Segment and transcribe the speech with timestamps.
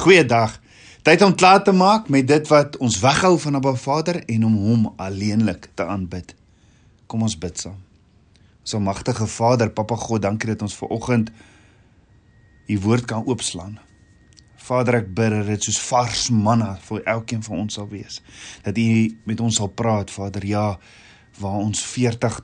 [0.00, 0.54] Goeiedag.
[1.04, 4.54] Tyd om klaar te maak met dit wat ons weghou van Abba Vader en om
[4.56, 6.30] hom alleenlik te aanbid.
[7.04, 7.76] Kom ons bid saam.
[8.64, 11.28] Ons almagtige Vader, Papa God, dankie dat ons ver oggend
[12.72, 13.74] u woord kan oopslaan.
[14.70, 18.22] Vader, ek bid dat dit soos vars manna vir elkeen van ons sal wees.
[18.64, 18.88] Dat u
[19.28, 20.64] met ons sal praat, Vader, ja,
[21.42, 22.40] waar ons 40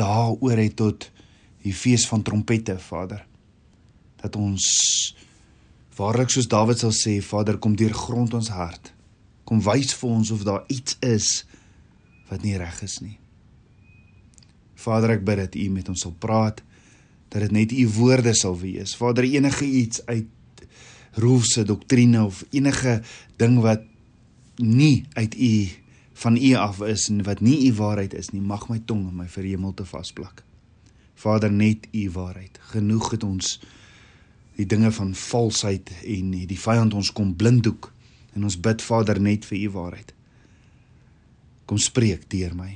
[0.00, 1.10] dae oor het tot
[1.68, 3.26] die fees van trompette, Vader.
[4.24, 4.72] Dat ons
[5.94, 8.90] Waarlik soos Dawid sal sê, Vader, kom deur grond ons hart.
[9.46, 11.44] Kom wys vir ons of daar iets is
[12.30, 13.18] wat nie reg is nie.
[14.84, 16.62] Vader, ek bid dat U met ons sal praat,
[17.30, 18.96] dat dit net U woorde sal wees.
[18.98, 20.30] Vader, enige iets uit
[21.22, 22.98] roofse doktrine of enige
[23.38, 23.84] ding wat
[24.58, 25.54] nie uit U
[26.24, 29.22] van U af is en wat nie U waarheid is nie, mag my tong in
[29.22, 30.42] my verhemel te vasplak.
[31.14, 32.58] Vader, net U waarheid.
[32.74, 33.58] Genoeg het ons
[34.56, 37.90] die dinge van valsheid en die vyand ons kom blinddoek
[38.34, 40.14] en ons bid Vader net vir u waarheid.
[41.64, 42.72] Kom spreek deur my.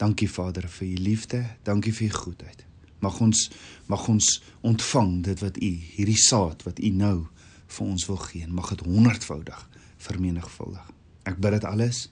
[0.00, 2.64] Dankie Vader vir u liefde, dankie vir u goedheid.
[3.04, 3.50] Mag ons
[3.86, 7.26] mag ons ontvang dit wat u hierdie saad wat u nou
[7.76, 9.68] vir ons wil gee, mag dit honderdvoudig
[10.04, 10.90] vermenigvuldig.
[11.24, 12.08] Ek bid dit alles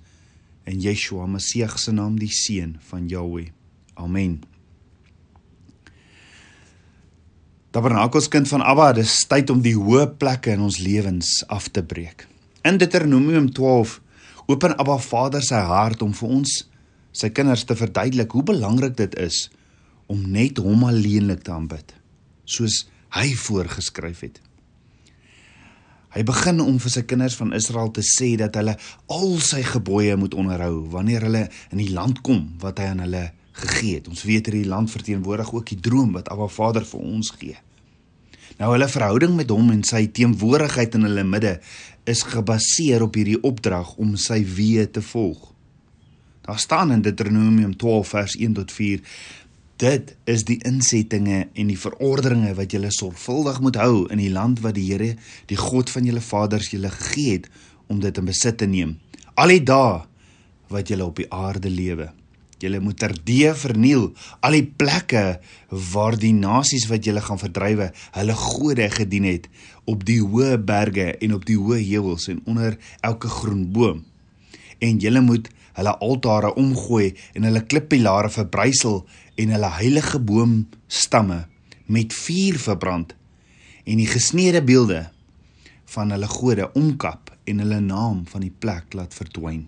[0.68, 3.50] in Yeshua Messie se naam, die seun van Jahweh.
[3.94, 4.51] Amen.
[7.72, 11.80] Tabernakels kind van Abba, dis tyd om die hoë plekke in ons lewens af te
[11.80, 12.26] breek.
[12.68, 13.94] In Deuteronomium 12
[14.52, 16.52] open Abba Vader sy hart om vir ons
[17.16, 19.46] sy kinders te verduidelik hoe belangrik dit is
[20.12, 21.96] om net hom alleenlik te aanbid,
[22.44, 22.82] soos
[23.16, 24.36] hy voorgeskryf het.
[26.12, 28.76] Hy begin om vir sy kinders van Israel te sê dat hulle
[29.08, 33.30] al sy gebooie moet onderhou wanneer hulle in die land kom wat hy aan hulle
[33.52, 34.08] gegee het.
[34.08, 37.56] Ons weet hierdie land verteenwoordig ook die droom wat Abba Vader vir ons gee.
[38.58, 41.56] Nou hulle verhouding met hom en sy teenwoordigheid in hulle midde
[42.08, 45.48] is gebaseer op hierdie opdrag om sy weë te volg.
[46.42, 49.00] Daar staan in Deuteronomium 12 vers 1 tot 4:
[49.82, 54.60] Dit is die insettinge en die verordeninge wat julle sorgvuldig moet hou in die land
[54.62, 55.14] wat die Here,
[55.46, 57.48] die God van julle vaders julle gegee het
[57.86, 58.98] om dit in besit te neem.
[59.34, 60.02] Al die dae
[60.72, 62.10] wat julle op die aarde lewe.
[62.62, 65.40] Julle moet terdee verniel al die plekke
[65.92, 69.48] waar die nasies wat julle gaan verdrywe, hulle gode gedien het
[69.90, 74.04] op die hoë berge en op die hoë heuwels en onder elke groen boom.
[74.78, 79.02] En julle moet hulle altare omgooi en hulle klippilare verbrysel
[79.40, 81.42] en hulle heilige boomstamme
[81.92, 83.16] met vuur verbrand
[83.82, 85.06] en die gesneede beelde
[85.94, 89.64] van hulle gode omkap en hulle naam van die plek laat verdwyn.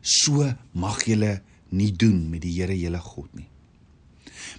[0.00, 1.38] So mag julle
[1.70, 3.48] nie doen met die Here julle God nie.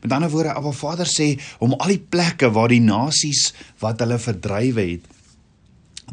[0.03, 4.19] Met ander woorde, Abba Vader sê om al die plekke waar die nasies wat hulle
[4.21, 5.07] verdrywe het,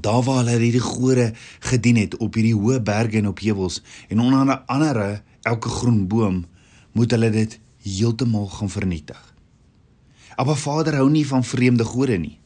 [0.00, 1.26] daar waar hulle hierdie gode
[1.70, 6.44] gedien het op hierdie hoë berge en op heuwels en onder andere elke groen boom,
[6.92, 9.20] moet hulle dit heeltemal gaan vernietig.
[10.40, 12.38] Abba Vader hou nie van vreemde gode nie.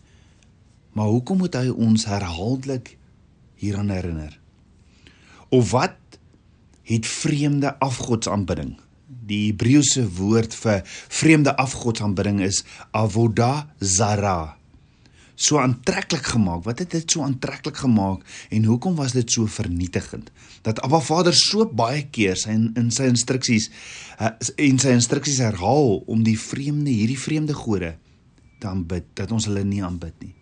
[0.92, 2.96] Maar hoekom moet hy ons herhaaldelik
[3.60, 4.34] hieraan herinner?
[5.48, 5.96] Of wat
[6.88, 8.76] het vreemde afgodsaanbidding.
[9.28, 12.62] Die Hebreëse woord vir vreemde afgodsaanbidding is
[12.96, 14.56] avoda zara.
[15.38, 16.64] So aantreklik gemaak.
[16.64, 20.30] Wat het dit so aantreklik gemaak en hoekom was dit so vernietigend?
[20.62, 23.68] Dat Abba Vader so baie keer sy in sy instruksies
[24.18, 27.94] uh, en sy instruksies herhaal om die vreemde hierdie vreemde gode
[28.58, 30.32] te aanbid, dat ons hulle nie aanbid nie.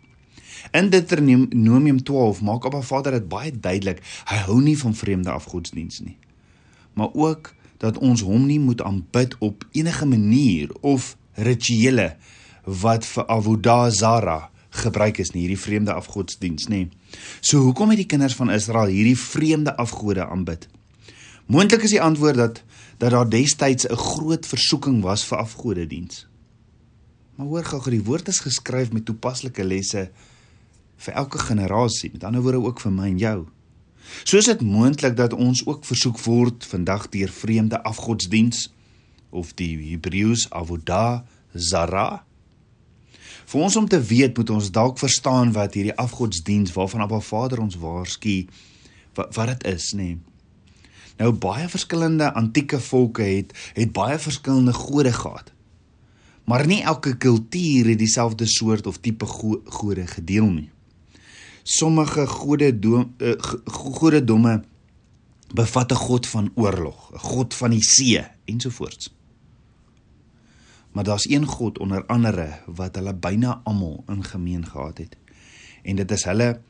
[0.72, 6.00] In Deuteronomium 12 maak Abba Vader dit baie duidelik, hy hou nie van vreemde afgodsdiens
[6.06, 6.16] nie
[6.96, 7.52] maar ook
[7.82, 12.14] dat ons hom nie moet aanbid op enige manier of rituele
[12.64, 14.38] wat vir avoda zara
[14.82, 16.86] gebruik is nie hierdie vreemde afgodsdiens nê.
[17.40, 20.68] So hoekom het die kinders van Israel hierdie vreemde afgode aanbid?
[21.46, 22.62] Moontlik is die antwoord dat
[22.96, 26.26] dat daar destyds 'n groot versoeking was vir afgodediens.
[27.36, 30.10] Maar hoor gou, die woord is geskryf met toepaslike lesse
[30.96, 33.46] vir elke generasie, met ander woorde ook vir my en jou.
[34.24, 38.68] Soos dit moontlik dat ons ook versoek word vandag deur vreemde afgodsdiens
[39.30, 42.24] of die Hebreëus avoda zara.
[43.46, 47.62] Vir ons om te weet moet ons dalk verstaan wat hierdie afgodsdiens waarvan Abba Vader
[47.62, 48.46] ons waarsku
[49.14, 50.14] wat wat dit is, nê.
[50.16, 50.18] Nee.
[51.16, 55.52] Nou baie verskillende antieke volke het het baie verskillende gode gehad.
[56.44, 60.70] Maar nie elke kultuur het dieselfde soort of tipe go gode gedeel nie
[61.66, 63.34] sommige gode dom, uh,
[63.66, 64.62] gode domme
[65.54, 69.14] bevat 'n god van oorlog, 'n god van die see ensovoorts.
[70.92, 75.16] Maar daar's een god onder andere wat hulle byna almal in gemeen gehad het.
[75.82, 76.60] En dit is hulle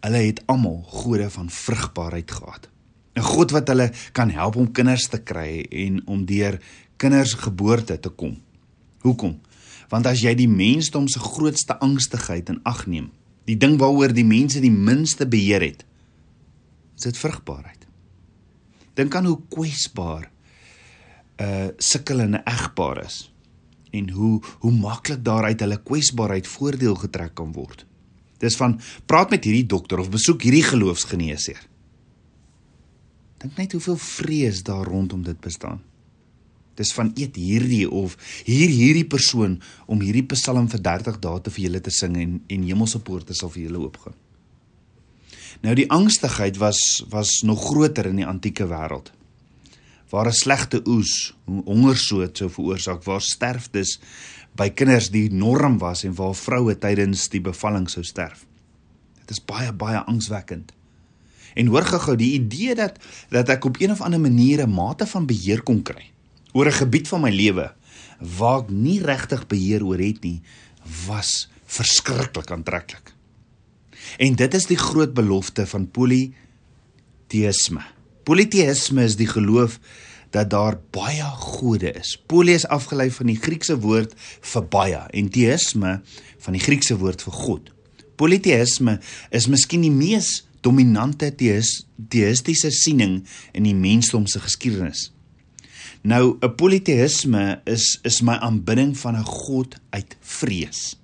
[0.00, 2.68] hulle het almal gode van vrugbaarheid gehad.
[3.14, 6.62] 'n God wat hulle kan help om kinders te kry en om deur
[6.96, 8.42] kinders geboorte te kom.
[8.98, 9.40] Hoekom?
[9.88, 13.10] Want as jy die mensdom se grootste angstigheid in ag neem,
[13.48, 15.84] die ding waaroor die mense die minste beheer het,
[16.96, 17.86] is dit vrugbaarheid.
[18.94, 20.30] Dink aan hoe kwesbaar
[21.34, 23.32] 'n uh, sukkelende egpaar is
[23.90, 27.86] en hoe hoe maklik daaruit hulle kwesbaarheid voordeel getrek kan word.
[28.38, 31.62] Dis van praat met hierdie dokter of besoek hierdie geloofsgeneesheer.
[33.38, 35.82] Dink net hoeveel vrees daar rondom dit bestaan.
[36.74, 38.16] Dis van eet hierdie of
[38.46, 42.38] hier hierdie persoon om hierdie Psalm vir 30 dae te vir julle te sing en
[42.50, 44.16] en hemelse poorte sal vir julle oopgaan.
[45.62, 46.80] Nou die angstigheid was
[47.10, 49.12] was nog groter in die antieke wêreld.
[50.10, 53.98] Waar 'n slegte oes hongersoot sou veroorsaak, waar sterftes
[54.56, 58.46] by kinders die norm was en waar vroue tydens die bevalling sou sterf.
[59.20, 60.72] Dit is baie baie angswekkend.
[61.54, 62.98] En hoor gou-gou die idee dat
[63.30, 66.13] dat ek op een of ander manier 'n mate van beheer kon kry
[66.54, 67.74] oor 'n gebied van my lewe
[68.38, 70.40] waar ek nie regtig beheer oor het nie,
[71.06, 73.12] was verskriklik aantreklik.
[74.18, 77.82] En dit is die groot belofte van politeïsme.
[78.24, 79.78] Politeïsme is die geloof
[80.34, 82.16] dat daar baie gode is.
[82.26, 84.14] Polie is afgelei van die Griekse woord
[84.52, 86.00] vir baie en teïsme
[86.38, 87.70] van die Griekse woord vir God.
[88.18, 88.98] Politeïsme
[89.34, 93.20] is miskien die mees dominante teïstiese siening
[93.52, 95.10] in die mensdom se geskiedenis.
[96.04, 101.00] Nou 'n politeïsme is is my aanbidding van 'n God uit vrees.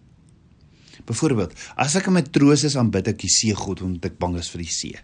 [1.05, 4.51] Byvoorbeeld, as ek 'n matroos is, aanbid ek die see God omdat ek bang is
[4.51, 4.99] vir die see.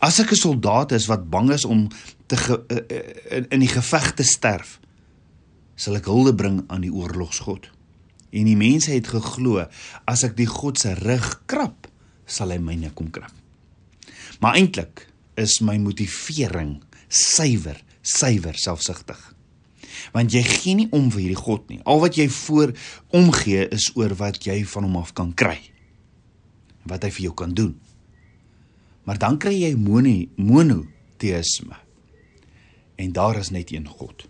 [0.00, 1.88] As ek 'n soldaat is wat bang is om
[2.26, 4.80] te ge, uh, in die geveg te sterf,
[5.74, 7.70] sal ek hulde bring aan die oorlogsgod.
[8.30, 9.66] En die mense het geglo
[10.04, 11.86] as ek die God se rug krap,
[12.26, 13.32] sal hy myne kom krap.
[14.40, 15.06] Maar eintlik
[15.36, 19.18] is my motivering suiwer, suiwer selfsugtig.
[20.14, 21.80] Want jy gee nie om vir hierdie God nie.
[21.84, 22.72] Al wat jy voor
[23.16, 25.58] omgee is oor wat jy van hom af kan kry.
[26.88, 27.74] Wat hy vir jou kan doen.
[29.04, 31.76] Maar dan kry jy mono monoteïsme.
[33.00, 34.26] En daar is net een God.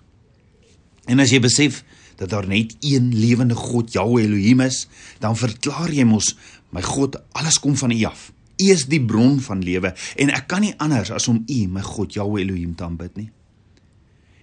[1.10, 1.82] En as jy besef
[2.20, 4.84] dat daar net een lewende God, Jahweh Elohim is,
[5.18, 6.34] dan verklaar jy mos
[6.70, 8.28] my God, alles kom van U af.
[8.60, 11.82] U is die bron van lewe en ek kan nie anders as om U, my
[11.82, 13.30] God, Jahweh Elohim te aanbid nie.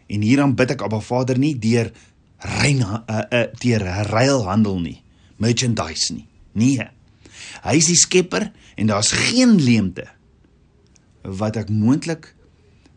[0.07, 1.91] En hier aanbid ek Abba Vader nie deur
[2.61, 4.99] rein uh, uh, deur ruilhandel nie,
[5.41, 6.27] merchandise nie.
[6.57, 6.87] Nee.
[7.63, 10.07] Hy is die skepper en daar's geen leemte
[11.21, 12.31] wat ek moontlik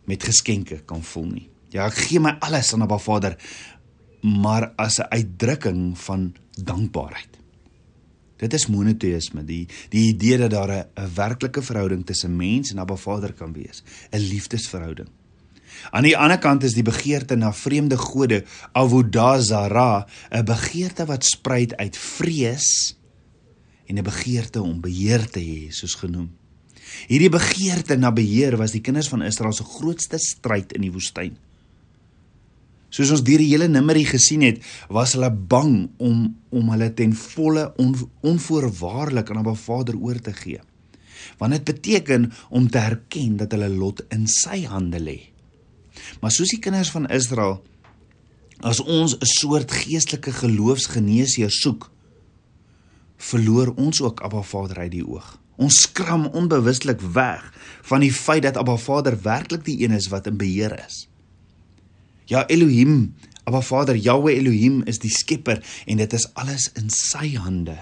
[0.09, 1.47] met geskenke kan vul nie.
[1.71, 3.37] Ja, ek gee my alles aan Abba Vader,
[4.23, 7.39] maar as 'n uitdrukking van dankbaarheid.
[8.37, 12.97] Dit is monoteïsme, die die idee dat daar 'n werklike verhouding tussen mens en Abba
[12.97, 15.09] Vader kan wees, 'n liefdesverhouding.
[15.91, 21.77] Aan die ander kant is die begeerte na vreemde gode, avodazara, 'n begeerte wat spruit
[21.77, 22.97] uit vrees
[23.87, 26.31] en 'n begeerte om beheer te hê, soos genoem.
[27.09, 31.37] Hierdie begeerte na beheer was die kinders van Israel se grootste stryd in die woestyn.
[32.91, 34.59] Soos ons deur die hele Numeri gesien het,
[34.91, 37.95] was hulle bang om om hulle ten volle on,
[38.27, 40.59] onvoorwaardelik aan Abba Vader oor te gee.
[41.39, 45.30] Want dit beteken om te erken dat hulle lot in sy hande lê.
[46.21, 47.61] Maar soos die kinders van Israel
[48.61, 51.91] as ons 'n soort geestelike geloofsgeneesheer soek,
[53.17, 55.39] verloor ons ook Abba Vader uit die oog.
[55.57, 57.53] Ons skram onbewustelik weg
[57.83, 61.09] van die feit dat Abba Vader werklik die een is wat in beheer is.
[62.25, 63.15] Ja, Elohim,
[63.45, 67.77] Abba Vader, Yahweh Elohim is die skepper en dit is alles in sy hande.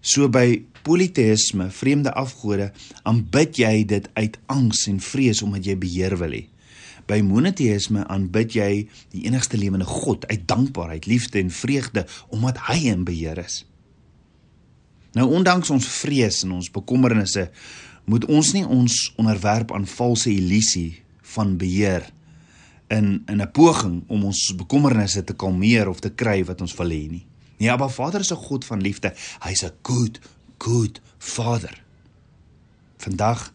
[0.00, 2.70] So by politeïsme, vreemde afgode,
[3.02, 6.44] aanbid jy dit uit angs en vrees omdat jy beheer wil hê.
[7.06, 8.70] By monoteïsme aanbid jy
[9.14, 13.64] die enigste lewende God uit dankbaarheid, liefde en vreugde omdat hy in beheer is.
[15.16, 17.48] Nou ondanks ons vrees en ons bekommernisse
[18.06, 21.00] moet ons nie ons onderwerp aan valse illusie
[21.34, 22.04] van beheer
[22.94, 26.90] in in 'n poging om ons bekommernisse te kalmeer of te kry wat ons wil
[26.90, 27.26] hê nie.
[27.58, 29.14] Nee, maar Vader is 'n God van liefde.
[29.40, 30.20] Hy's 'n good
[30.58, 31.82] good Vader.
[32.96, 33.52] Vandag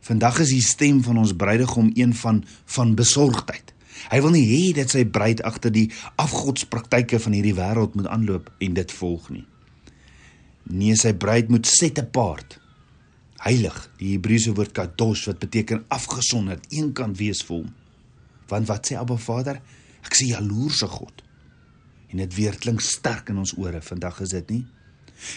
[0.00, 3.74] vandag is die stem van ons bruidegom een van van besorgdheid.
[4.08, 8.48] Hy wil nie hê dat sy bruid agter die afgodspraktyke van hierdie wêreld moet aanloop
[8.64, 9.44] en dit volg nie.
[10.70, 12.56] Nee, sy bruid moet set apart.
[13.44, 17.70] Heilig, die Hebreëse woord kadosh wat beteken afgesonderd, eenkant wees vir hom.
[18.50, 19.60] Want wat sê Abba Vader?
[20.04, 21.24] Ek sê jaloerse God.
[22.10, 24.64] En dit weer klink sterk in ons ore vandag is dit nie?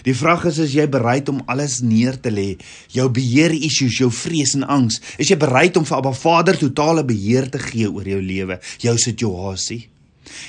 [0.06, 2.56] Die vraag is is jy bereid om alles neer te lê?
[2.94, 5.02] Jou beheer issues, jou vrees en angs.
[5.18, 8.96] Is jy bereid om vir Abba Vader totale beheer te gee oor jou lewe, jou
[8.98, 9.84] situasie?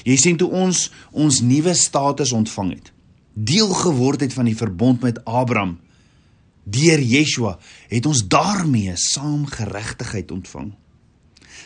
[0.07, 2.93] Jy sien toe ons ons nuwe status ontvang het,
[3.35, 5.79] deel geword het van die verbond met Abraham,
[6.65, 7.59] deur Yeshua,
[7.91, 10.73] het ons daarmee saam geregtigheid ontvang.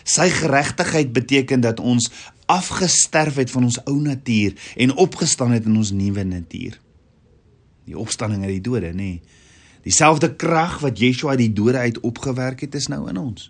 [0.08, 2.08] Sy geregtigheid beteken dat ons
[2.48, 6.78] afgesterf het van ons ou natuur en opgestaan het in ons nuwe natuur.
[7.88, 9.16] Die opstanding uit die dode, nê.
[9.16, 9.36] Nee.
[9.86, 13.48] Dieselfde krag wat Yeshua uit die dode uit opgewerk het, is nou in ons.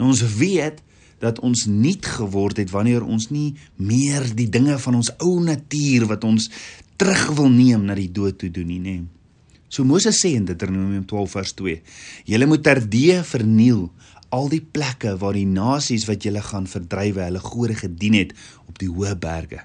[0.00, 0.80] Nou ons weet
[1.20, 6.08] dat ons nuut geword het wanneer ons nie meer die dinge van ons ou natuur
[6.10, 6.48] wat ons
[7.00, 8.98] terug wil neem na die dood toe doen nie, nê.
[9.00, 9.08] Nee.
[9.70, 11.82] So Moses sê in Deuteronomium 12 vers 2:
[12.26, 13.90] "Julle moet terdee verniel
[14.30, 18.34] al die plekke waar die nasies wat julle gaan verdrywe, hulle gode gedien het
[18.66, 19.62] op die hoë berge."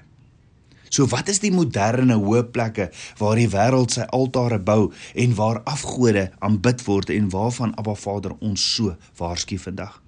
[0.88, 2.88] So wat is die moderne hoë plekke
[3.18, 8.36] waar die wêreld sy altare bou en waar afgode aanbid word en waarvan Abba Vader
[8.38, 10.02] ons so waarsku vandag?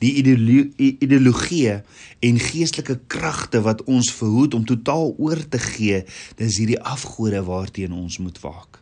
[0.00, 1.80] Die ideologie
[2.20, 6.02] en geestelike kragte wat ons verhoed om totaal oor te gee,
[6.36, 8.80] dis hierdie afgode waarteen ons moet waak.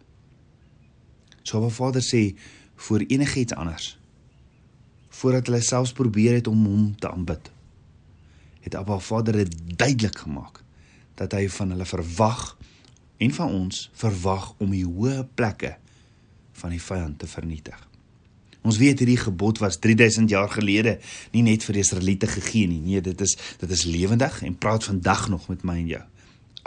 [1.43, 2.35] So wat Vader sê
[2.89, 3.95] vir enigiets anders.
[5.19, 7.51] Voordat hulle selfs probeer het om hom te aanbid,
[8.67, 10.63] het Abba Vader dit duidelik gemaak
[11.19, 12.55] dat hy van hulle verwag
[13.19, 15.75] en van ons verwag om die hoë plekke
[16.61, 17.79] van die vyand te vernietig.
[18.67, 20.99] Ons weet hierdie gebod was 3000 jaar gelede
[21.33, 22.81] nie net vir Israeliete gegee nie.
[22.85, 26.05] Nee, dit is dit is lewendig en praat vandag nog met my en jou.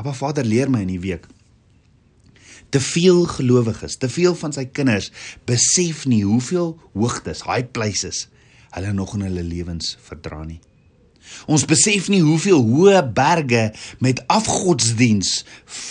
[0.01, 1.27] Maar Vader leer my in die week
[2.72, 5.10] te veel gelowiges, te veel van sy kinders
[5.46, 8.29] besef nie hoeveel hoogtes, high places
[8.72, 10.62] hulle nog in hulle lewens verdra nie.
[11.48, 13.70] Ons besef nie hoeveel hoë berge
[14.00, 15.42] met afgodsdiens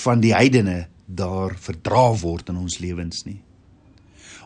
[0.04, 3.40] van die heidene daar verdra word in ons lewens nie.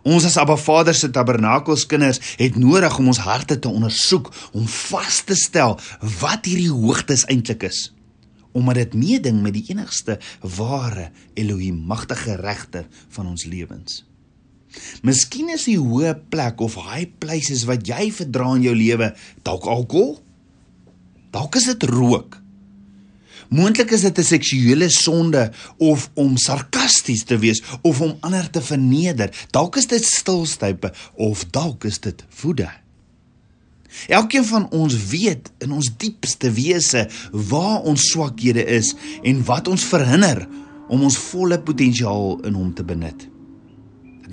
[0.05, 4.67] Ons as Abba Vader se tabernakels kinders het nodig om ons harte te ondersoek om
[4.69, 5.79] vas te stel
[6.21, 7.87] wat hierdie hoogtes eintlik is.
[8.53, 10.19] Omdat dit meeding met die enigste
[10.59, 12.85] ware Elohim, magtige regter
[13.17, 14.05] van ons lewens.
[15.07, 19.13] Miskien is die hoë plek of high places wat jy verdra in jou lewe
[19.47, 20.19] dalk alkohol?
[21.35, 22.38] Dalk is dit rook.
[23.55, 28.62] Moontlik is dit 'n seksuele sonde of om sarkasties te wees of om ander te
[28.62, 29.31] verneder.
[29.50, 32.71] Dalk is dit stilstype of dalk is dit woede.
[34.09, 39.85] Elkeen van ons weet in ons diepste wese waar ons swakhede is en wat ons
[39.85, 40.49] verhinder
[40.88, 43.34] om ons volle potensiaal in hom te benut.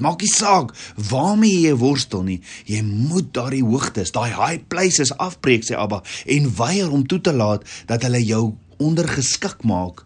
[0.01, 0.73] Maak nie saak
[1.09, 2.39] waarmee jy worstel nie.
[2.65, 7.33] Jy moet daardie hoogtes, daai high places afbreek sê Abba en weier om toe te
[7.35, 8.43] laat dat hulle jou
[8.81, 10.05] ondergeskik maak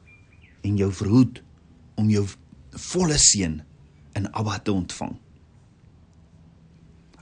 [0.68, 1.40] en jou verhoed
[1.96, 2.26] om jou
[2.92, 3.62] volle seën
[4.20, 5.16] in Abba te ontvang.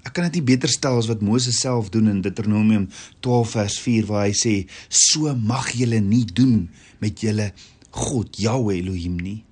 [0.03, 2.89] Ek kan dit nie beter stel as wat Moses self doen in Deuteronomium
[3.23, 4.55] 12 vers 4 waar hy sê:
[4.89, 7.53] "So mag julle nie doen met julle
[7.91, 9.43] God Jahwe Elohim nie."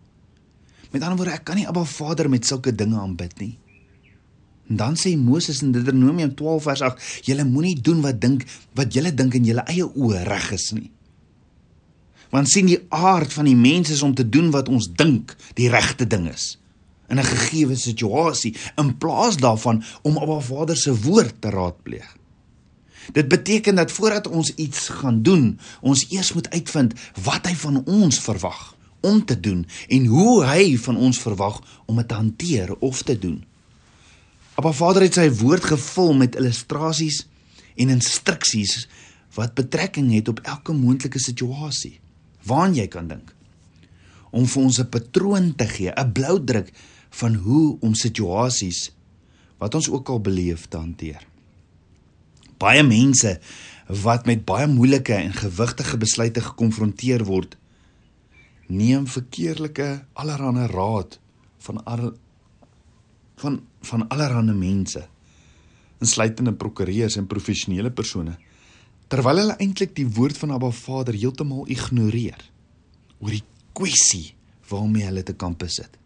[0.92, 3.58] Met ander woorde, ek kan nie Abba Vader met sulke dinge aanbid nie.
[4.70, 8.94] En dan sê Moses in Deuteronomium 12 vers 8: "Julle moenie doen wat dink wat
[8.94, 10.92] julle dink in julle eie oë reg is nie."
[12.32, 15.70] want sien die aard van die mens is om te doen wat ons dink die
[15.72, 16.58] regte ding is
[17.12, 22.18] in 'n gegeewe situasie in plaas daarvan om Abba Vader se woord te raadpleeg.
[23.12, 26.94] Dit beteken dat voordat ons iets gaan doen, ons eers moet uitvind
[27.24, 32.00] wat hy van ons verwag om te doen en hoe hy van ons verwag om
[32.02, 33.44] dit te hanteer of te doen.
[34.56, 37.26] Abba Vader het sy woord gevul met illustrasies
[37.76, 38.88] en instruksies
[39.36, 42.00] wat betrekking het op elke moontlike situasie
[42.46, 43.36] waaraan jy kan dink
[44.32, 46.72] om vir ons 'n patroon te gee, 'n bloudruk
[47.10, 48.92] van hoe om situasies
[49.58, 51.22] wat ons ook al beleef te hanteer.
[52.58, 53.40] Baie mense
[53.88, 57.58] wat met baie moeilike en gewigtige besluite gekonfronteer word,
[58.72, 61.20] neem verkeerlike allerhande raad
[61.66, 62.12] van al
[63.42, 65.02] van van allerhande mense,
[66.00, 68.38] insluitende prokureurs en professionele persone
[69.12, 72.46] terwyl hulle eintlik die woord van Abba Vader heeltemal ignoreer
[73.20, 73.44] oor die
[73.76, 74.32] kwessie
[74.72, 75.98] waarmee hulle te kamp sit.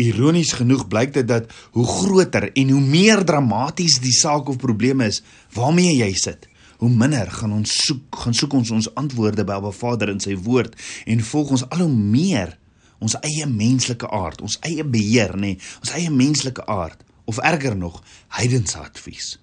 [0.00, 5.00] Ironies genoeg blyk dit dat hoe groter en hoe meer dramaties die saak of probleem
[5.06, 5.22] is
[5.56, 6.49] waarmee jy sit,
[6.80, 10.34] hoe minder gaan ons soek gaan soek ons ons antwoorde by Abba Vader in sy
[10.40, 12.56] woord en volg ons al hoe meer
[13.00, 17.76] ons eie menslike aard, ons eie beheer nê, nee, ons eie menslike aard of erger
[17.78, 18.02] nog,
[18.36, 19.38] heidense advies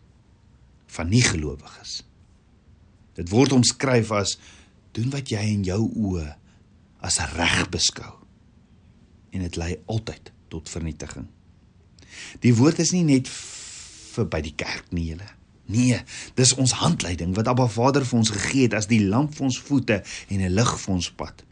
[0.93, 2.01] van nie gelowiges.
[3.17, 4.35] Dit word omskryf as
[4.97, 6.27] doen wat jy in jou oë
[7.05, 8.17] as reg beskou.
[9.37, 11.27] en dit lei altyd tot vernietiging.
[12.41, 15.27] Die woord is nie net vir by die kerk nie, julle.
[15.67, 15.99] Nee,
[16.39, 19.59] dis ons handleiding wat Abba Vader vir ons gegee het as die lamp vir ons
[19.59, 19.99] voete
[20.31, 21.43] en 'n lig vir ons pad.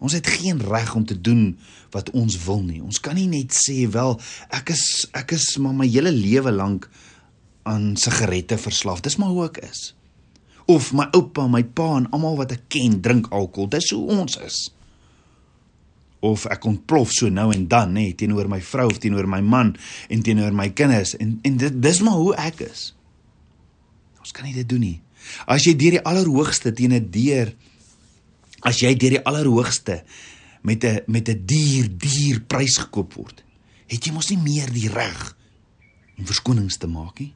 [0.00, 1.58] Ons het geen reg om te doen
[1.90, 2.80] wat ons wil nie.
[2.82, 6.88] Ons kan nie net sê wel ek is ek is maar my hele lewe lank
[7.62, 9.00] aan sigarette verslaaf.
[9.00, 9.94] Dis maar hoe ek is.
[10.64, 13.68] Of my oupa, my pa en almal wat ek ken drink alkohol.
[13.68, 14.70] Dis hoe ons is.
[16.20, 19.76] Of ek ontplof so nou en dan, nê, teenoor my vrou of teenoor my man
[20.08, 22.90] en teenoor my kinders en en dit dis maar hoe ek is.
[24.20, 25.00] Ons kan nie dit doen nie.
[25.46, 27.52] As jy deur die Allerhoogste teen 'n deur
[28.62, 30.02] as jy deur die Allerhoogste
[30.62, 33.44] met 'n met 'n dier dier prys gekoop word,
[33.86, 35.36] het jy mos nie meer die reg
[36.18, 37.34] om verskonings te maak nie.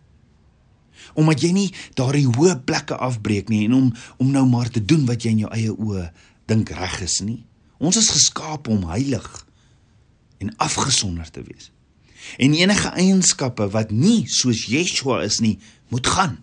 [1.15, 5.07] Omdat jy nie daardie hoë plekke afbreek nie en om om nou maar te doen
[5.07, 6.13] wat jy in jou eie oë
[6.47, 7.45] dink reg is nie.
[7.79, 9.47] Ons is geskaap om heilig
[10.39, 11.71] en afgesonder te wees.
[12.39, 16.39] En enige eienskappe wat nie soos Yeshua is nie, moet gaan.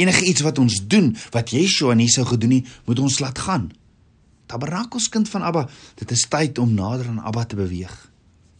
[0.00, 3.68] Enige iets wat ons doen wat Yeshua nie sou gedoen nie, moet ons laat gaan.
[4.50, 5.66] Tabernakels kind van Abba,
[6.00, 7.92] dit is tyd om nader aan Abba te beweeg.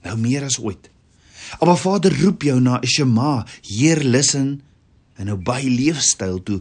[0.06, 0.90] Nou meer as ooit.
[1.58, 4.62] Abba Vader roep jou na 'n Shema, Heer listen
[5.16, 6.60] en nou by leefstyl toe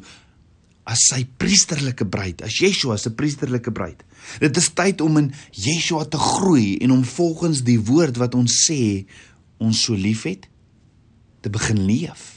[0.90, 4.04] as sy priesterlike bruid, as Yeshua se priesterlike bruid.
[4.42, 8.66] Dit is tyd om in Yeshua te groei en om volgens die woord wat ons
[8.66, 9.06] sê
[9.58, 10.48] ons so liefhet
[11.42, 12.29] te begin leef.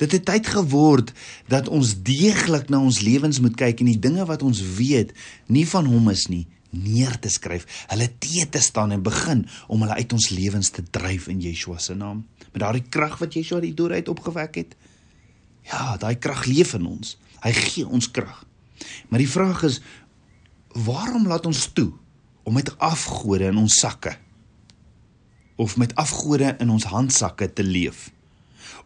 [0.00, 1.12] Dit het tyd geword
[1.48, 5.14] dat ons deeglik na ons lewens moet kyk en die dinge wat ons weet
[5.46, 9.82] nie van hom is nie neer te skryf, hulle te te staan en begin om
[9.84, 12.26] hulle uit ons lewens te dryf in Yeshua se naam.
[12.52, 14.76] Met daardie krag wat Yeshua die dood uit opgewek het.
[15.68, 17.16] Ja, daai krag leef in ons.
[17.42, 18.44] Hy gee ons krag.
[19.08, 19.80] Maar die vraag is
[20.76, 21.90] waarom laat ons toe
[22.44, 24.14] om met afgode in ons sakke
[25.58, 28.08] of met afgode in ons handsakke te leef?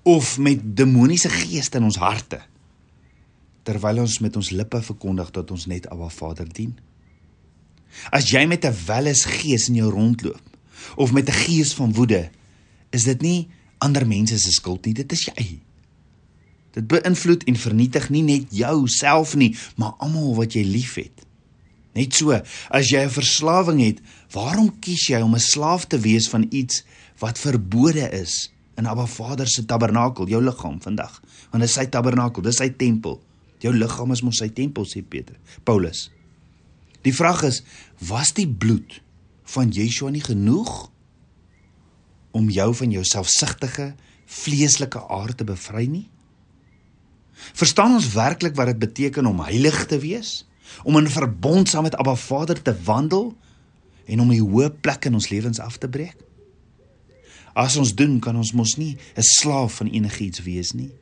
[0.02, 2.40] Of met demoniese geeste in ons harte
[3.62, 6.72] terwyl ons met ons lippe verkondig dat ons net Abba Vader dien.
[8.10, 10.42] As jy met 'n welis gees in jou rondloop
[10.96, 12.30] of met 'n gees van woede,
[12.90, 15.60] is dit nie ander mense se skuld nie, dit is jy.
[16.72, 21.26] Dit beïnvloed en vernietig nie net jouself nie, maar almal wat jy liefhet.
[21.94, 22.32] Net so,
[22.70, 24.00] as jy 'n verslawing het,
[24.32, 26.84] waarom kies jy om 'n slaaf te wees van iets
[27.18, 28.51] wat verbode is?
[28.80, 31.20] In Abba Vader se tabernakel, jou liggaam vandag.
[31.50, 33.18] Want dit is sy tabernakel, dis sy tempel.
[33.62, 35.36] Jou liggaam is mos sy tempel, sê Peter.
[35.68, 36.08] Paulus.
[37.06, 37.62] Die vraag is,
[38.08, 39.00] was die bloed
[39.52, 40.88] van Yeshua nie genoeg
[42.32, 43.92] om jou van jou selfsugtige,
[44.32, 46.06] vleeslike aard te bevry nie?
[47.58, 50.42] Verstaan ons werklik wat dit beteken om heilig te wees?
[50.86, 53.32] Om in verbond saam met Abba Vader te wandel
[54.06, 56.16] en om die hoë plek in ons lewens af te breek?
[57.54, 60.92] As ons doen, kan ons mos nie 'n slaaf van enigiets wees nie.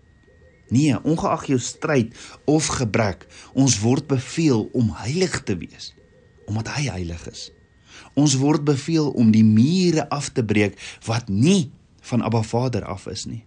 [0.70, 5.94] Nee, ongeag jou stryd of gebrek, ons word beveel om heilig te wees
[6.50, 7.50] omdat hy heilig is.
[8.18, 10.74] Ons word beveel om die mure af te breek
[11.06, 13.44] wat nie van Abba Vader af is nie.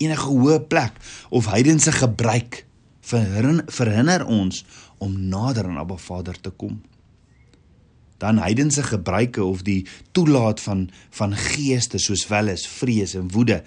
[0.00, 0.96] Enige hoë plek
[1.28, 2.66] of heidense gebruik
[3.02, 4.64] verhinder ons
[4.98, 6.80] om nader aan Abba Vader te kom
[8.22, 9.82] dan heidense gebruike of die
[10.14, 13.62] toelaat van van geeste soos welis, vrees en woede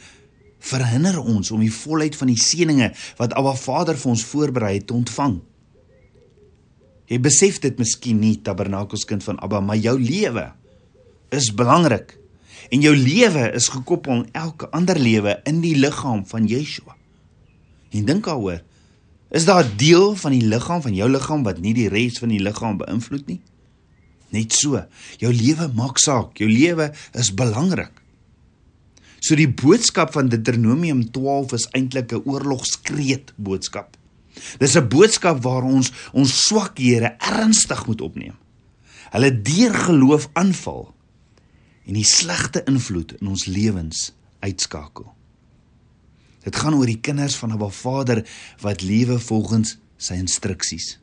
[0.65, 4.88] verhinder ons om die volheid van die seënings wat Abba Vader vir ons voorberei het
[4.89, 5.39] te ontvang.
[7.12, 10.48] Jy besef dit miskien nie tabernakelskind van Abba, maar jou lewe
[11.36, 12.15] is belangrik
[12.74, 16.96] en jou lewe is gekoppel aan elke ander lewe in die liggaam van Yeshua.
[17.94, 18.63] En dink daaroor,
[19.30, 22.30] is daar 'n deel van die liggaam van jou liggaam wat nie die res van
[22.30, 23.41] die liggaam beïnvloed nie?
[24.36, 24.82] Net so.
[25.21, 26.36] Jou lewe maak saak.
[26.41, 27.93] Jou lewe is belangrik.
[29.26, 33.98] So die boodskap van Deuteronomium 12 is eintlik 'n oorlogskreet boodskap.
[34.60, 38.36] Dis 'n boodskap waar ons ons swakhede ernstig moet opneem.
[39.12, 40.93] Hulle deur geloof aanval
[41.86, 45.13] en die slegte invloed in ons lewens uitskakel.
[46.43, 48.28] Dit gaan oor die kinders van 'n Vader
[48.62, 51.00] wat lewe volgens sy instruksies.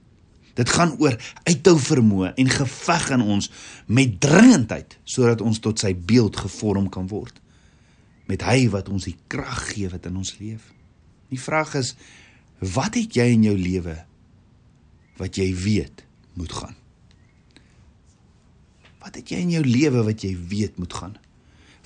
[0.58, 1.16] Dit gaan oor
[1.48, 3.48] uithou vermoë en geveg in ons
[3.86, 7.38] met dringendheid sodat ons tot sy beeld gevorm kan word.
[8.28, 10.68] Met hy wat ons die krag gee wat in ons leef.
[11.32, 11.94] Die vraag is
[12.60, 13.96] wat het jy in jou lewe
[15.18, 16.04] wat jy weet
[16.38, 16.76] moet gaan?
[19.02, 21.16] Wat het jy in jou lewe wat jy weet moet gaan?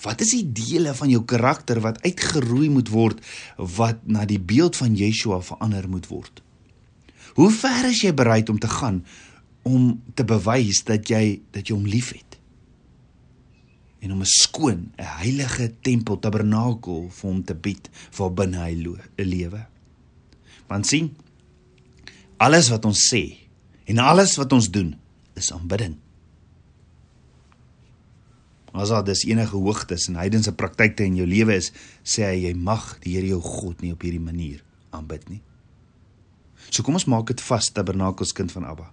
[0.03, 3.23] Wat is die dele van jou karakter wat uitgeroei moet word
[3.57, 6.43] wat na die beeld van Yeshua verander moet word?
[7.37, 9.03] Hoe ver is jy bereid om te gaan
[9.67, 12.39] om te bewys dat jy dat jy hom liefhet.
[14.01, 18.75] En om 'n skoon, 'n heilige tempel tabernakel vir hom te bied waar binne hy
[19.17, 19.67] lewe.
[20.69, 21.17] Want sien,
[22.37, 23.37] alles wat ons sê
[23.85, 24.97] en alles wat ons doen
[25.35, 25.97] is aanbidding.
[28.73, 31.73] As daar dis enige hoogtes en heidense praktyke in jou lewe is,
[32.05, 35.41] sê hy jy mag die Here jou God nie op hierdie manier aanbid nie.
[36.71, 38.91] So kom ons maak dit vas, tabernakelskind van Abba.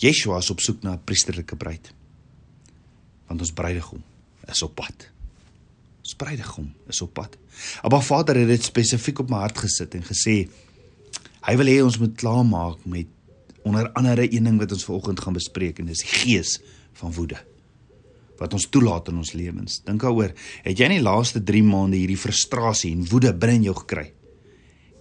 [0.00, 1.92] Yeshua is op soek na 'n priesterlike bruid.
[3.28, 4.02] Want ons bruidegom
[4.48, 5.10] is op pad.
[6.02, 7.36] Ons bruidegom is op pad.
[7.82, 10.48] Abba Vader het dit spesifiek op my hart gesit en gesê
[11.44, 13.06] hy wil hê ons moet klaarmaak met
[13.64, 16.60] onder andere een ding wat ons vanoggend gaan bespreek en dis die gees
[16.92, 17.40] van woede
[18.40, 19.78] wat ons toelaat in ons lewens.
[19.86, 20.32] Dink daaroor,
[20.64, 24.08] het jy in die laaste 3 maande hierdie frustrasie en woede binne in jou gekry?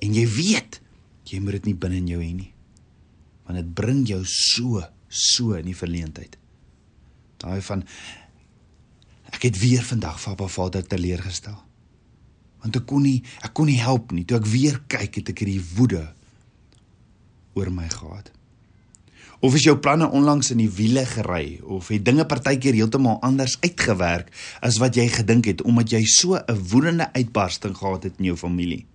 [0.06, 0.80] En jy weet
[1.30, 2.52] jy moet dit nie binne in jou hê nie.
[3.48, 4.84] Want dit bring jou so
[5.14, 6.38] so in die verleentheid.
[7.44, 7.84] Daai van
[9.34, 11.58] ek het weer vandag vir Papa Vader teleurgestel.
[12.64, 14.26] Want ek kon nie ek kon nie help nie.
[14.26, 16.06] Toe ek weer kyk het ek hierdie woede
[17.54, 18.32] oor my gehad.
[19.44, 23.58] Of is jou planne onlangs in die wiele gery of het dinge partykeer heeltemal anders
[23.60, 24.32] uitgewerk
[24.64, 28.38] as wat jy gedink het omdat jy so 'n woedende uitbarsting gehad het in jou
[28.38, 28.86] familie?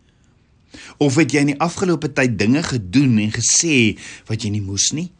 [0.98, 3.96] Of het jy in die afgelope tyd dinge gedoen en gesê
[4.28, 5.10] wat jy nie moes nie?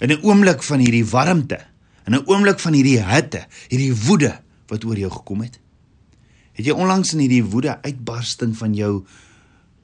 [0.00, 1.58] In 'n oomblik van hierdie warmte,
[2.06, 5.58] in 'n oomblik van hierdie hitte, hierdie woede wat oor jou gekom het,
[6.52, 9.04] het jy onlangs in hierdie woede uitbarsting van jou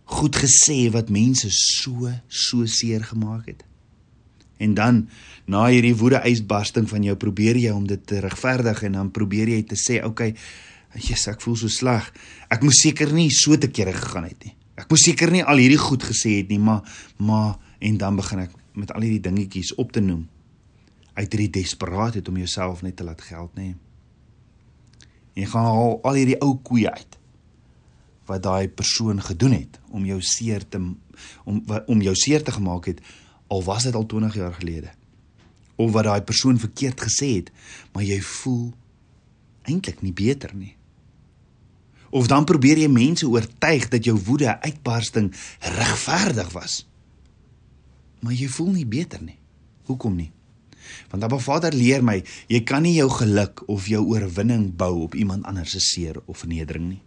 [0.04, 3.64] goed gesê wat mense so so seer gemaak het.
[4.56, 5.08] En dan
[5.46, 9.48] na hierdie woede uitbarsting van jou probeer jy om dit te regverdig en dan probeer
[9.48, 10.34] jy te sê, "Oké, okay,
[10.94, 12.12] Jesus, ek voel so sleg.
[12.48, 15.60] Ek moes seker nie so te kere gegaan het nie." Ek moes seker nie al
[15.62, 16.82] hierdie goed gesê het nie, maar
[17.16, 20.24] maar en dan begin ek met al hierdie dingetjies op te noem.
[21.14, 23.74] Uit hierdie desperaatheid om jouself net te laat geld nê.
[25.34, 27.20] Jy gaan al al hierdie ou koeie uit
[28.24, 30.80] wat daai persoon gedoen het om jou seer te
[31.44, 33.02] om om jou seer te gemaak het
[33.52, 34.90] al was dit al 20 jaar gelede.
[35.76, 37.50] Of wat daai persoon verkeerd gesê het,
[37.92, 38.72] maar jy voel
[39.62, 40.74] eintlik nie beter nie.
[42.14, 45.32] Of dan probeer jy mense oortuig dat jou woede uitbarsting
[45.74, 46.84] regverdig was.
[48.22, 49.38] Maar jy voel nie beter nie.
[49.90, 50.30] Hoekom nie?
[51.10, 55.16] Want Abba Vader leer my, jy kan nie jou geluk of jou oorwinning bou op
[55.18, 57.02] iemand anders se seer of vernedering nie.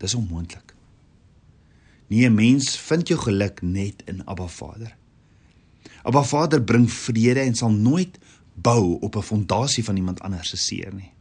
[0.00, 0.72] Dis onmoontlik.
[2.08, 4.96] Nie 'n mens vind jou geluk net in Abba Vader.
[6.02, 8.18] Abba Vader bring vrede en sal nooit
[8.54, 11.13] bou op 'n fondasie van iemand anders se seer nie.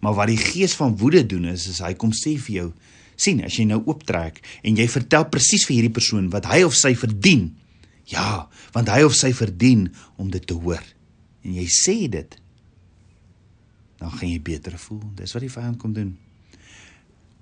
[0.00, 2.68] Maar wat die gees van woede doen is, is hy kom sê vir jou,
[3.16, 6.74] sien, as jy nou ooptrek en jy vertel presies vir hierdie persoon wat hy of
[6.78, 7.50] sy verdien.
[8.10, 9.86] Ja, want hy of sy verdien
[10.20, 10.82] om dit te hoor.
[11.46, 12.38] En jy sê dit.
[14.02, 15.04] Dan gaan jy beter voel.
[15.18, 16.16] Dis wat die vyand kom doen.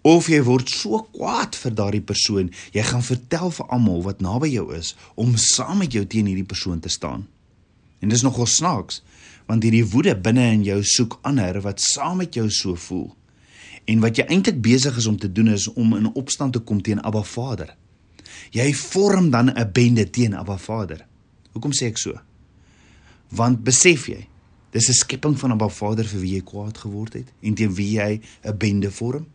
[0.07, 4.49] Of jy word so kwaad vir daardie persoon, jy gaan vertel vir almal wat naby
[4.55, 7.27] jou is om saam met jou teen hierdie persoon te staan.
[8.01, 9.03] En dis nogal snaaks,
[9.51, 13.09] want hierdie woede binne in jou soek ander wat saam met jou so voel.
[13.91, 16.83] En wat jy eintlik besig is om te doen is om in opstand te kom
[16.87, 17.73] teen Abba Vader.
[18.55, 21.07] Jy vorm dan 'n bende teen Abba Vader.
[21.53, 22.15] Hoekom sê ek so?
[23.31, 24.27] Want besef jy,
[24.71, 27.99] dis 'n skepping van Abba Vader vir wie jy kwaad geword het en teen wie
[27.99, 29.27] jy 'n bende vorm.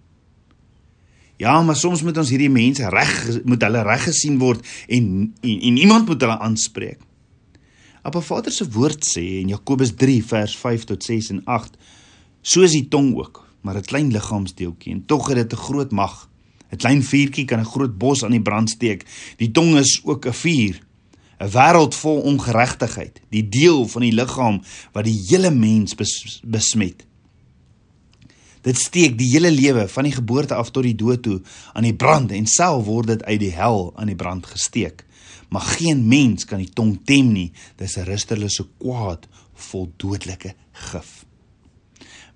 [1.37, 5.59] Ja, maar soms moet ons hierdie mense reg moet hulle reg gesien word en en,
[5.61, 6.99] en iemand moet hulle aanspreek.
[8.05, 11.73] Appa Vader se woord sê in Jakobus 3 vers 5 tot 6 en 8:
[12.45, 15.91] So is die tong ook, maar 'n klein liggaamsdeeltjie en tog het dit 'n groot
[15.91, 16.29] mag.
[16.71, 19.05] 'n Klein vuurtjie kan 'n groot bos aan die brand steek.
[19.37, 20.79] Die tong is ook 'n vuur,
[21.39, 27.05] 'n wêreld vol ongeregtigheid, die deel van die liggaam wat die hele mens bes besmet.
[28.61, 31.41] Dit steek die hele lewe van die geboorte af tot die dood toe
[31.73, 35.04] aan die brand en self word dit uit die hel aan die brand gesteek
[35.49, 37.51] maar geen mens kan die tong tem nie.
[37.75, 41.25] Dis 'n rustelose kwaad vol dodelike gif.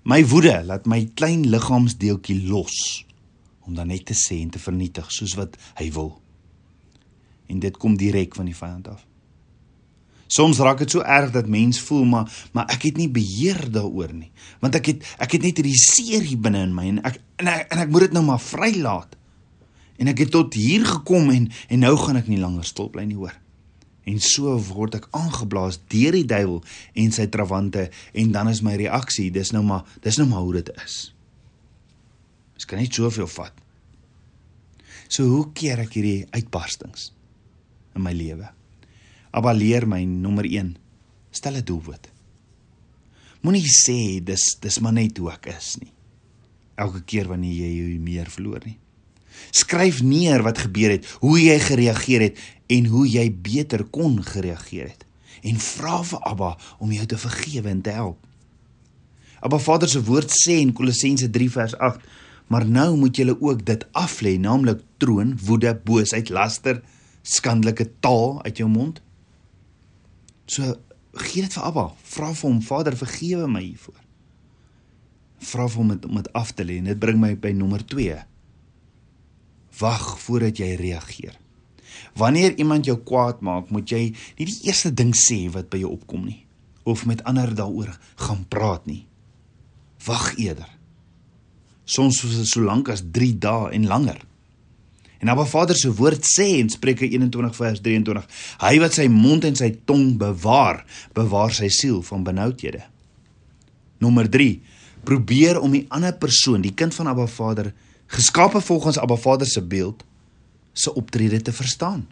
[0.02, 3.04] My woede laat my klein liggaamsdeeltjie los
[3.60, 6.20] om dan net te sê en te vernietig soos wat hy wil.
[7.46, 9.04] En dit kom direk van die vyand af.
[10.30, 14.12] Soms raak dit so erg dat mens voel maar maar ek het nie beheer daaroor
[14.14, 14.30] nie
[14.62, 17.50] want ek het ek het net hierdie seer hier binne in my en ek en
[17.50, 19.16] ek, en ek moet dit nou maar vrylaat.
[20.00, 23.04] En ek het tot hier gekom en en nou gaan ek nie langer stil bly
[23.04, 23.36] nie hoor.
[24.08, 26.62] En so word ek aangeblaas deur die duiwel
[26.98, 30.56] en sy trawante en dan is my reaksie dis nou maar dis nou maar hoe
[30.60, 31.00] dit is.
[32.56, 33.54] Ek kan nie soveel vat.
[35.10, 37.10] So hoe keer ek hierdie uitbarstings
[37.96, 38.48] in my lewe?
[39.34, 40.76] Abba leer my nommer 1.
[41.30, 42.10] Stel 'n doelwit.
[43.42, 45.92] Moenie sê dis dis maar net hoe ek is nie.
[46.76, 48.78] Elke keer wanneer jy jou meer verloor nie.
[49.50, 54.92] Skryf neer wat gebeur het, hoe jy gereageer het en hoe jy beter kon gereageer
[54.92, 55.06] het.
[55.42, 58.18] En vra vir Abba om jou te vergewe en te help.
[59.40, 62.04] Abba Vader se woord sê in Kolossense 3 vers 8
[62.50, 66.80] Maar nou moet julle ook dit aflê, naamlik troon, woede, boosheid, laster,
[67.22, 68.98] skandelike taal uit jou mond.
[70.50, 70.74] So
[71.12, 74.00] gee dit vir Abba, vra vir hom, Vader, vergewe my hiervoor.
[75.46, 78.18] Vra vir hom om dit af te lê en dit bring my by nommer 2.
[79.80, 81.36] Wag voordat jy reageer.
[82.18, 84.02] Wanneer iemand jou kwaad maak, moet jy
[84.38, 86.44] nie die eerste ding sê wat by jou opkom nie
[86.88, 87.92] of met ander daaroor
[88.24, 89.04] gaan praat nie.
[90.06, 90.80] Wag eerder
[91.90, 94.20] soms so lank as 3 dae en langer.
[95.20, 98.28] En Abba Vader se woord sê in Spreuke 21 vers 23:
[98.62, 100.84] Hy wat sy mond en sy tong bewaar,
[101.16, 102.86] bewaar sy siel van benoudhede.
[104.00, 104.54] Nommer 3:
[105.04, 107.74] Probeer om die ander persoon, die kind van Abba Vader,
[108.10, 110.04] geskape volgens Abba Vader se beeld,
[110.72, 112.08] se optrede te verstaan.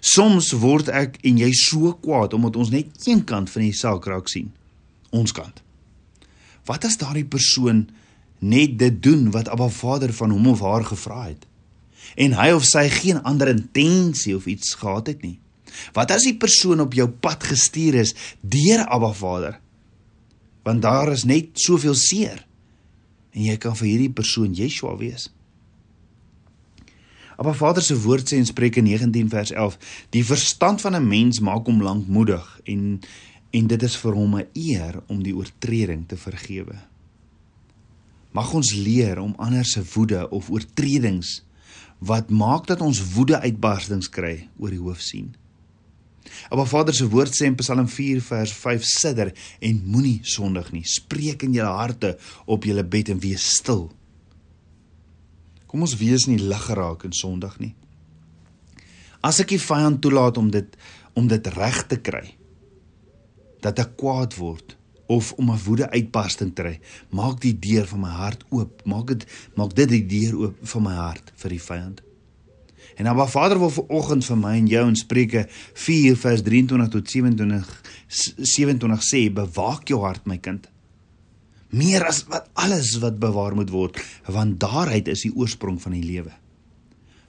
[0.00, 4.06] Soms word ek en jy so kwaad omdat ons net een kant van die saak
[4.06, 4.52] raak sien,
[5.10, 5.62] ons kant.
[6.68, 7.88] Wat as daardie persoon
[8.38, 11.46] net dit doen wat Abba Vader van hom of haar gevra het.
[12.14, 15.38] En hy of sy geen ander intensie of iets gehad het nie.
[15.96, 19.58] Wat as die persoon op jou pad gestuur is deur Abba Vader?
[20.62, 22.44] Want daar is net soveel seer.
[23.30, 25.28] En jy kan vir hierdie persoon Yeshua wees.
[27.38, 29.78] Abba Vader se woord sê in Spreuke 19 vers 11:
[30.10, 33.00] "Die verstand van 'n mens maak hom lankmoedig en
[33.50, 36.76] en dit is vir hom 'n eer om die oortreding te vergewe."
[38.32, 41.44] Mag ons leer om ander se woede of oortredings
[41.98, 45.34] wat maak dat ons woede uitbarstings kry oor die hoof sien.
[46.50, 50.84] Maar Vader se woord sê in Psalm 4 vers 5 sidder en moenie sondig nie.
[50.86, 53.88] Spreek in julle harte op julle bed en wees stil.
[55.68, 57.74] Kom ons wees nie lig geraak in sondig nie.
[59.20, 60.76] As ek die vyand toelaat om dit
[61.18, 62.24] om dit reg te kry
[63.64, 64.76] dat ek kwaad word
[65.08, 68.84] of om 'n woede uitbarsting te kry, maak die deur van my hart oop.
[68.84, 72.02] Maak dit maak dit die deur oop van my hart vir die vyand.
[72.98, 75.44] En maar Vader wil vanoggend vir my en jou in Spreuke
[75.78, 77.68] 4 vers 23 tot 27
[78.42, 80.66] 27 sê bewaak jou hart my kind.
[81.70, 86.02] Meer as wat alles wat bewaar moet word, want daaruit is die oorsprong van die
[86.02, 86.32] lewe.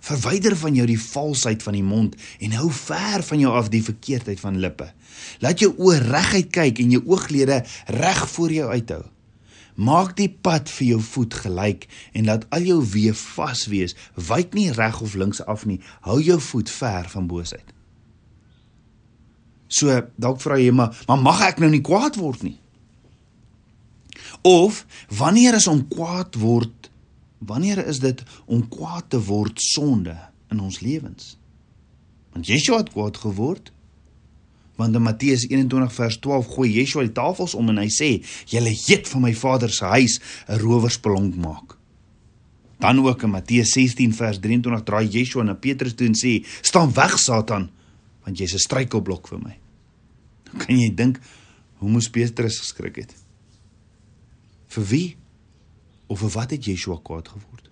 [0.09, 3.83] Verwyder van jou die valsheid van die mond en hou ver van jou af die
[3.83, 4.89] verkeerdheid van lippe.
[5.43, 7.61] Laat jou oë reguit kyk en jou ooglede
[7.99, 9.03] reg voor jou uithou.
[9.79, 11.85] Maak die pad vir jou voet gelyk
[12.17, 13.95] en laat al jou weë vas wees.
[14.29, 15.79] Wyk nie reg of links af nie.
[16.07, 17.75] Hou jou voet ver van boosheid.
[19.69, 22.57] So, dalk vra jy maar, maar mag ek nou nie kwaad word nie?
[24.43, 26.89] Of wanneer is om kwaad word
[27.39, 30.15] Wanneer is dit om kwaad te word sonde
[30.51, 31.37] in ons lewens?
[32.35, 33.71] Want Yeshua het kwaad geword.
[34.79, 38.09] Want in Matteus 21 vers 12 gooi Yeshua die tafels om en hy sê:
[38.47, 41.77] "Julle eet van my Vader se huis 'n rowersbelonk maak."
[42.79, 46.93] Dan ook in Matteus 16 vers 23 draai Yeshua na Petrus toe en sê: "Staan
[46.93, 47.69] weg Satan,
[48.23, 49.57] want jy's 'n struikelblok vir my."
[50.43, 51.19] Dan kan jy dink
[51.77, 53.13] hoe moes Petrus geskrik het?
[54.67, 55.17] Vir wie?
[56.09, 57.69] of vir wat het Yeshua kwaad geword?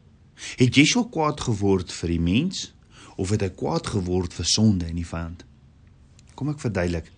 [0.62, 2.68] Het Yeshua kwaad geword vir die mens
[3.18, 5.47] of het hy kwaad geword vir sonde en die vyand?
[6.38, 7.10] Kom ek verduidelik.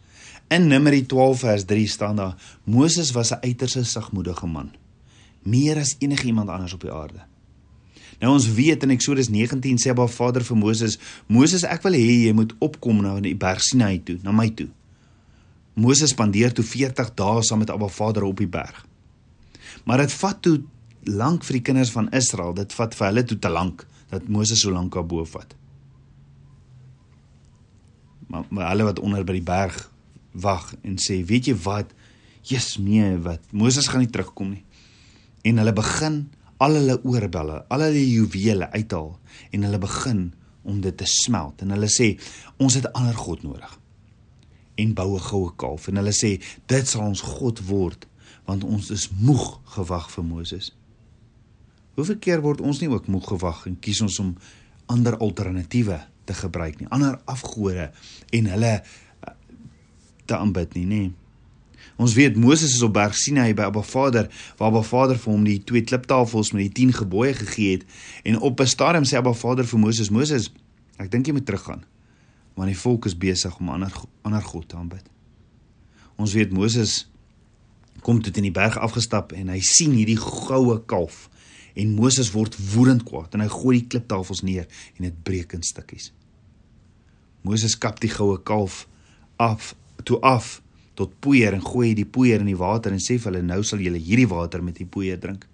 [0.49, 4.71] In Numeri 12 vers 3 staan daar: Moses was 'n uiterse sagmoedige man,
[5.43, 7.27] meer as enigiemand anders op die aarde.
[8.19, 12.25] Nou ons weet in Eksodus 19 sê Abba Vader vir Moses: "Moses, ek wil hê
[12.25, 14.67] jy moet opkom na die berg Sinai toe, na my toe."
[15.73, 18.85] Moses spandeer toe 40 dae saam met Abba Vader op die berg.
[19.83, 20.61] Maar dit vat toe
[21.03, 22.53] lank vir die kinders van Israel.
[22.53, 25.58] Dit vat vir hulle toe te lank dat Moses so lank daarbo vat.
[28.29, 29.77] Maar, maar hulle wat onder by die berg
[30.37, 31.93] wag en sê, "Weet jy wat?
[32.45, 33.41] Jesus nee, wat?
[33.51, 34.63] Moses gaan nie terugkom nie."
[35.41, 39.19] En hulle begin al hulle oorbelle, al hulle juwele uithaal
[39.51, 42.19] en hulle begin om dit te smelt en hulle sê,
[42.57, 43.79] "Ons het 'n ander god nodig."
[44.75, 48.07] En bou 'n goue kalf en hulle sê, "Dit sal ons god word."
[48.49, 50.71] want ons is moeg gewag vir Moses.
[51.97, 54.31] Hoeveel keer word ons nie ook moeg gewag en kies ons om
[54.89, 57.89] ander alternatiewe te gebruik nie, ander afgode
[58.35, 59.33] en hulle eh,
[60.29, 61.01] te aanbid nie, nê?
[61.99, 65.43] Ons weet Moses is op Berg Sinai by Abba Vader, waar Abba Vader vir hom
[65.43, 67.83] die twee kliptafels met die 10 gebooie gegee het
[68.23, 70.51] en op 'n stadium sê Abba Vader vir Moses: "Moses,
[70.97, 71.83] ek dink jy moet teruggaan,
[72.55, 75.05] want die volk is besig om ander ander god te aanbid.
[76.19, 77.07] Ons weet Moses
[78.03, 81.29] kom tot in die berg afgestap en hy sien hierdie goue kalf
[81.79, 85.63] en Moses word woedend kwaad en hy gooi die kliptafels neer en dit breek in
[85.63, 86.11] stukkies.
[87.41, 88.85] Moses kap die goue kalf
[89.39, 89.73] af
[90.03, 90.59] toe af
[90.99, 93.79] tot poeier en gooi die poeier in die water en sê vir hulle nou sal
[93.83, 95.45] julle hierdie water met die poeier drink.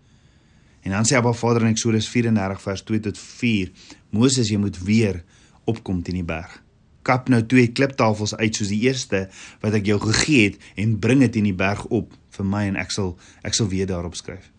[0.85, 3.71] En dan sê Abba Vader in Eksodus 34 vers 2 tot 4:
[4.13, 5.23] Moses, jy moet weer
[5.65, 6.61] opkom teen die berg.
[7.05, 9.27] Kap nou twee kliptafels uit soos die eerste
[9.61, 12.77] wat ek jou gegee het en bring dit in die berg op vir my en
[12.81, 13.13] ek sal
[13.45, 14.49] ek sal weer daarop skryf.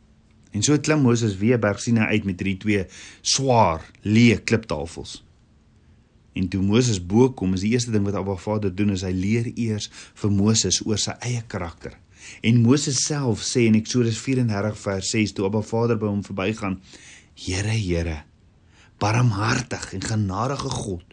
[0.54, 2.86] En so klim Moses weer berg Sinai uit met hierdie twee
[3.22, 5.20] swaar, leë kliptafels.
[6.36, 9.12] En toe Moses bo kom, is die eerste ding wat Abba Vader doen is hy
[9.16, 9.88] leer eers
[10.20, 11.96] vir Moses oor sy eie karakter.
[12.44, 16.80] En Moses self sê in Eksodus 34 vers 6 toe Abba Vader by hom verbygaan:
[17.36, 18.18] Here, Here,
[19.00, 21.04] barmhartig en genadige God,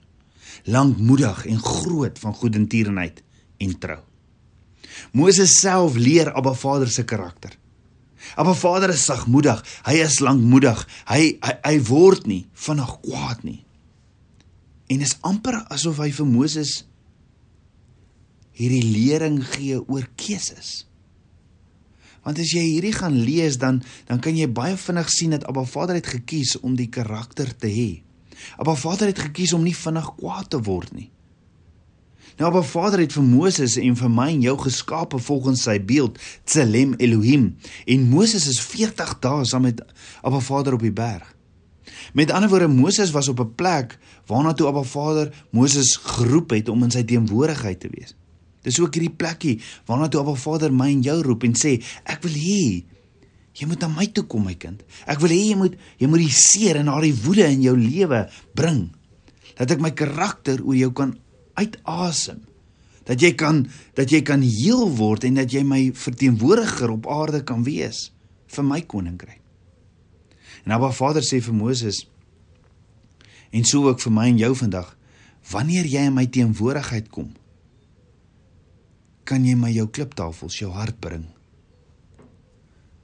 [0.68, 3.24] lankmoedig en groot van goedertierenheid
[3.64, 4.02] en trou.
[5.12, 7.56] Moses self leer Abba Vader se karakter.
[8.36, 10.84] Abba Vader is sagmoedig, hy is lankmoedig.
[11.08, 13.62] Hy hy, hy word nie vinnig kwaad nie.
[14.94, 16.84] En is amper asof hy vir Moses
[18.54, 20.84] hierdie lering gee oor keuses.
[22.24, 25.66] Want as jy hierdie gaan lees dan dan kan jy baie vinnig sien dat Abba
[25.68, 27.90] Vader het gekies om die karakter te hê.
[28.62, 31.10] Abba Vader het gekies om nie vinnig kwaad te word nie.
[32.38, 36.18] Nou Abba Vader het vir Moses en vir my en jou geskape volgens sy beeld,
[36.46, 37.52] Tselem Elohim.
[37.86, 39.84] En Moses is 40 dae saam met
[40.22, 41.33] Abba Vader op die berg.
[42.14, 46.70] Met ander woorde Moses was op 'n plek waarna toe Abba Vader Moses geroep het
[46.70, 48.16] om in sy teenwoordigheid te wees.
[48.62, 52.24] Dis ook hierdie plekkie waarna toe Abba Vader my en jou roep en sê ek
[52.24, 52.84] wil hê
[53.54, 54.82] jy moet na my toe kom my kind.
[55.06, 58.30] Ek wil hê jy moet jy moet die seer en daardie woede in jou lewe
[58.56, 58.90] bring.
[59.60, 61.14] Dat ek my karakter oor jou kan
[61.54, 62.42] uitasem.
[63.06, 67.44] Dat jy kan dat jy kan heel word en dat jy my verteenwoordiger op aarde
[67.44, 68.12] kan wees
[68.48, 69.43] vir my koninkryk.
[70.64, 72.06] En Abba Vader sê vir Moses
[73.54, 74.88] en so ook vir my en jou vandag,
[75.52, 77.28] wanneer jy in my teenwoordigheid kom,
[79.30, 81.28] kan jy my jou kliptafels, jou hart bring.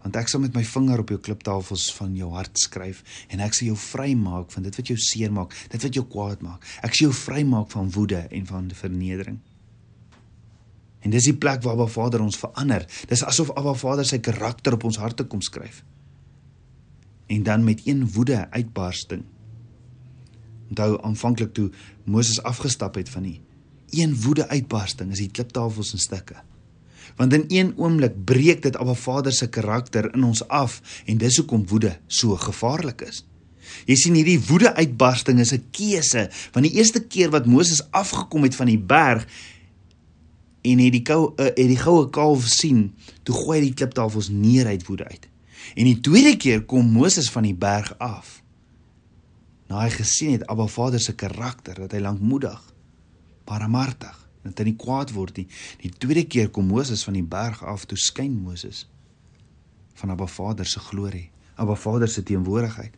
[0.01, 3.53] Want ek sal met my vinger op jou kliptafels van jou hart skryf en ek
[3.53, 6.65] sal jou vrymaak van dit wat jou seermaak, dit wat jou kwaad maak.
[6.81, 9.37] Ek sal jou vrymaak van woede en van vernedering.
[11.05, 12.87] En dis die plek waar Abba Vader ons verander.
[13.11, 15.83] Dis asof Abba Vader sy karakter op ons harte kom skryf
[17.29, 19.23] en dan met een woede uitbarsting.
[20.69, 21.69] Onthou aanvanklik toe
[22.03, 23.41] Moses afgestap het van die
[23.89, 26.35] een woede uitbarsting is die kliptafels in stukke.
[27.17, 31.37] Want in een oomblik breek dit Abba Vader se karakter in ons af en dis
[31.37, 33.23] hoekom woede so gevaarlik is.
[33.85, 38.43] Jy sien hierdie woede uitbarsting is 'n keuse want die eerste keer wat Moses afgekom
[38.43, 39.27] het van die berg
[40.61, 44.29] en het die kou uh, het die goue kalf sien, toe gooi hy die kliptafels
[44.29, 45.27] neer uit woede uit.
[45.75, 48.39] En die tweede keer kom Moses van die berg af.
[49.69, 52.61] Nou hy gesien het Abba Vader se karakter dat hy lankmoedig,
[53.45, 55.47] barmhartig, dat hy nie kwaad word nie.
[55.83, 58.87] Die tweede keer kom Moses van die berg af toe skyn Moses
[59.99, 61.27] van Abba Vader se glorie,
[61.59, 62.95] Abba Vader se teenwoordigheid.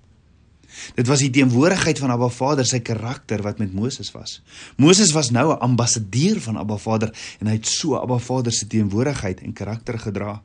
[0.96, 4.38] Dit was die teenwoordigheid van Abba Vader sy karakter wat met Moses was.
[4.80, 8.68] Moses was nou 'n ambassadeur van Abba Vader en hy het so Abba Vader se
[8.68, 10.42] teenwoordigheid en karakter gedra.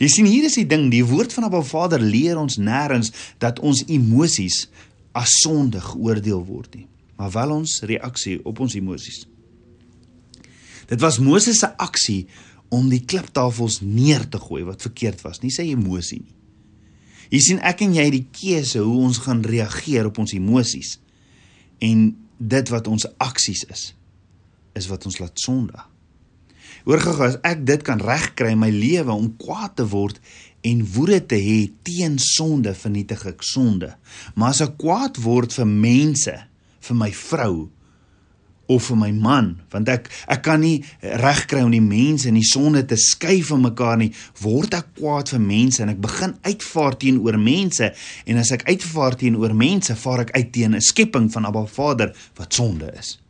[0.00, 3.60] Jy sien hier is die ding, die woord van Abba Vader leer ons nêrens dat
[3.60, 4.66] ons emosies
[5.16, 6.86] as sonde geoordeel word nie,
[7.20, 9.26] maar wel ons reaksie op ons emosies.
[10.88, 12.26] Dit was Moses se aksie
[12.72, 16.36] om die kliptafels neer te gooi wat verkeerd was, nie sy emosie nie.
[17.32, 20.98] Jy sien ek en jy het die keuse hoe ons gaan reageer op ons emosies.
[21.80, 23.84] En dit wat ons aksies is,
[24.76, 25.86] is wat ons laat sondig.
[26.84, 30.18] Hoor gou as ek dit kan regkry in my lewe om kwaad te word
[30.66, 33.92] en woede te hê teen sonde vernietig ek sonde.
[34.34, 36.34] Maar as ek kwaad word vir mense,
[36.82, 37.68] vir my vrou
[38.72, 42.46] of vir my man, want ek ek kan nie regkry om die mense en die
[42.46, 44.12] sonde te skei van mekaar nie,
[44.42, 49.18] word ek kwaad vir mense en ek begin uitvaar teenoor mense en as ek uitvaar
[49.20, 53.21] teenoor mense, vaar ek uit teen 'n skepping van Abba Vader wat sonde is.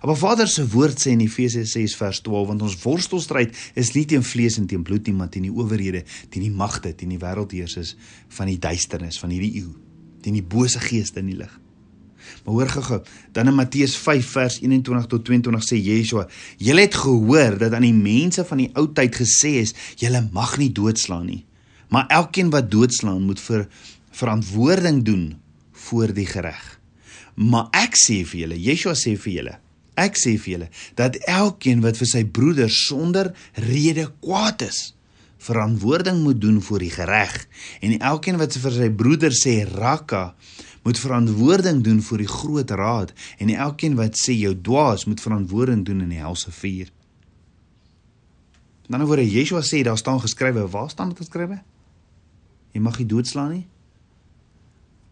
[0.00, 4.06] Maar Vader se woord sê in Efesië 6 vers 12 want ons worstelstryd is nie
[4.08, 7.20] teen vlees en teen bloed nie maar teen die owerhede, teen die magte, teen die
[7.20, 7.96] wêreldheersers
[8.38, 9.74] van die duisternis van hierdie eeu,
[10.24, 11.52] teen die bose geeste in die lig.
[12.46, 13.00] Maar hoor gou-gou,
[13.36, 16.26] dan in Matteus 5 vers 21 tot 22 sê Yeshua:
[16.56, 20.56] "Julle het gehoor dat aan die mense van die ou tyd gesê is: Julle mag
[20.58, 21.44] nie doodslaan nie,
[21.88, 23.68] maar elkeen wat doodslaan moet vir
[24.10, 25.34] verantwoording doen
[25.72, 26.80] voor die reg."
[27.34, 29.58] Maar ek sê vir julle, Yeshua sê vir julle,
[29.98, 34.94] Ek sê vir julle dat elkeen wat vir sy broeder sonder rede kwaad is,
[35.40, 37.36] verantwoording moet doen voor die reg
[37.80, 40.34] en elkeen wat vir sy broeder sê rakka
[40.84, 45.84] moet verantwoording doen voor die groot raad en elkeen wat sê jou dwaas moet verantwoording
[45.84, 46.88] doen in die helse vuur.
[48.90, 51.60] Dan word Yeshua sê daar staan geskrywe, waar staan dit geskrywe?
[52.74, 53.66] Jy mag nie doodslaan nie.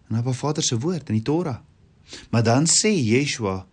[0.09, 1.61] En op Vader se woord in die Torah.
[2.31, 3.68] Maar dan sê Yeshua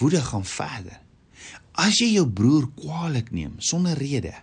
[0.00, 0.98] woede gaan verder.
[1.78, 4.34] As jy jou broer kwaadlik neem sonder rede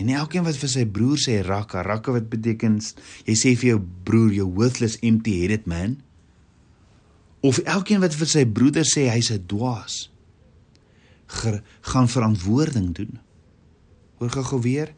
[0.00, 2.78] en elkeen wat vir sy broer sê rakka, rakka wat beteken
[3.26, 5.98] jy sê vir jou broer jou worthless empty-headed man
[7.44, 10.08] of elkeen wat vir sy broeder sê hy's 'n dwaas
[11.80, 13.20] gaan verantwoording doen.
[14.18, 14.94] Hoor gou weer.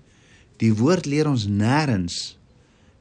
[0.57, 2.36] Die woord leer ons nêrens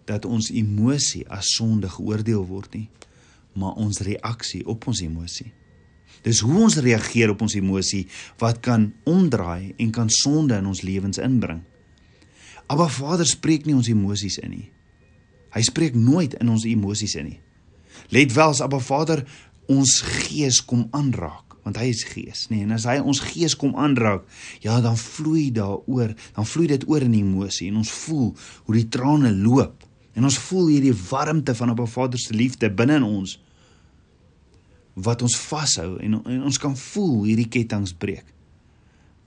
[0.05, 2.89] dat ons emosie as sonde geoordeel word nie,
[3.53, 5.51] maar ons reaksie op ons emosie.
[6.25, 8.05] Dis hoe ons reageer op ons emosie
[8.41, 11.63] wat kan omdraai en kan sonde in ons lewens inbring.
[12.71, 14.67] Abba Vader spreek nie ons emosies in nie.
[15.51, 17.39] Hy spreek nooit in ons emosies in nie.
[18.13, 19.25] Let wel as Abba Vader
[19.71, 22.63] ons gees kom aanraak want hy is gees, nê?
[22.63, 24.23] Nee, en as hy ons gees kom aanraak,
[24.63, 28.31] ja, dan vloei daaroor, dan vloei dit oor in emosie en ons voel
[28.65, 29.85] hoe die trane loop
[30.17, 33.37] en ons voel hierdie warmte van 'n Vader se liefde binne in ons
[34.93, 38.25] wat ons vashou en, en ons kan voel hierdie kettinge breek.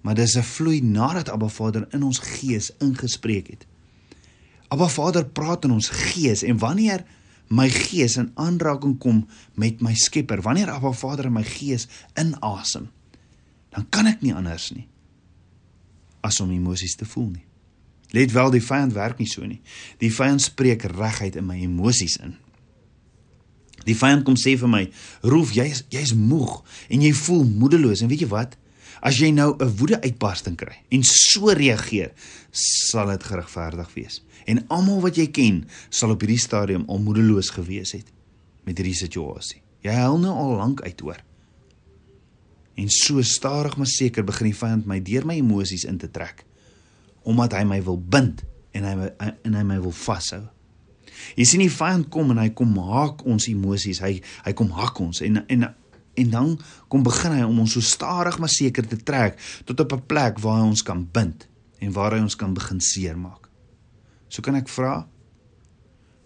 [0.05, 3.67] Maar dis 'n vloei nadat Abba Vader in ons gees ingespreek het.
[4.69, 7.05] Abba Vader praat in ons gees en wanneer
[7.49, 12.91] my gees in aanraking kom met my Skepper, wanneer Abba Vader in my gees inasem,
[13.71, 14.89] dan kan ek nie anders nie
[16.25, 17.45] as om emosies te voel nie.
[18.15, 19.61] Let wel, die vyand werk nie so nie.
[20.01, 22.37] Die vyand spreek reguit in my emosies in.
[23.85, 24.91] Die vyand kom sê vir my,
[25.23, 28.57] "Roef, jy's jy's moeg en jy voel moedeloos." En weet jy wat?
[29.03, 32.13] As jy nou 'n woede uitbarsting kry en so reageer,
[32.51, 34.23] sal dit geregverdig wees.
[34.47, 38.07] En almal wat jy ken, sal op hierdie stadium al moedeloos gewees het
[38.65, 39.63] met hierdie situasie.
[39.81, 41.21] Jy hel nou al lank uit hoor.
[42.75, 46.45] En so stadig maar seker begin die vyand my deur my emosies in te trek
[47.25, 49.09] omdat hy my wil bind en hy
[49.45, 50.43] en hy my wil vashou.
[51.37, 54.01] Jy sien die vyand kom en hy kom haak ons emosies.
[54.01, 55.67] Hy hy kom hak ons en en
[56.15, 56.59] En dan
[56.89, 60.39] kom begin hy om ons so stadig maar seker te trek tot op 'n plek
[60.39, 61.49] waar hy ons kan bind
[61.79, 63.49] en waar hy ons kan begin seermaak.
[64.29, 65.09] So kan ek vra,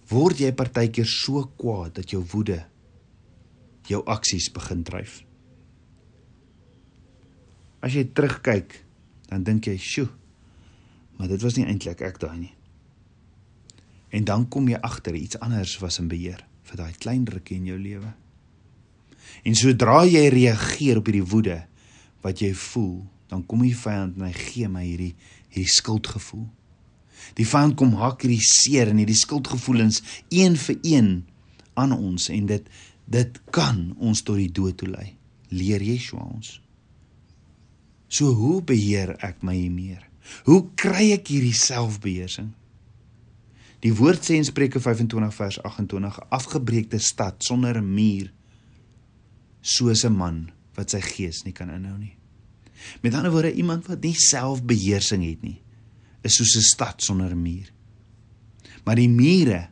[0.08, 2.66] word jy partykeer so kwaad dat jou woede
[3.88, 5.24] jou aksies begin dryf?
[7.80, 8.84] As jy terugkyk,
[9.28, 10.08] dan dink jy, "Sjoe,
[11.16, 12.57] maar dit was nie eintlik ek daai nie."
[14.10, 17.68] En dan kom jy agter iets anders was in beheer vir daai klein rukkie in
[17.70, 18.10] jou lewe.
[19.44, 21.58] En sodra jy reageer op hierdie woede
[22.24, 25.14] wat jy voel, dan kom die vyand en hy gee my hierdie
[25.48, 26.46] hierdie skuldgevoel.
[27.38, 30.02] Die vyand kom hak hierdie seer en hierdie skuldgevoelens
[30.34, 31.10] een vir een
[31.78, 32.68] aan ons en dit
[33.08, 35.14] dit kan ons tot die dood toe lei.
[35.48, 36.58] Leer Yeshua ons.
[38.12, 40.02] So hoe beheer ek my meer?
[40.44, 42.50] Hoe kry ek hierdie selfbeheersing?
[43.84, 48.32] Die woord sê in Spreuke 25 vers 28: Afgebreekte stad sonder 'n muur
[49.60, 52.16] soos 'n man wat sy gees nie kan inhou nie.
[53.02, 55.62] Met ander woorde, iemand wat nie selfbeheersing het nie,
[56.22, 57.72] is soos 'n stad sonder 'n muur.
[58.84, 59.68] Maar die mure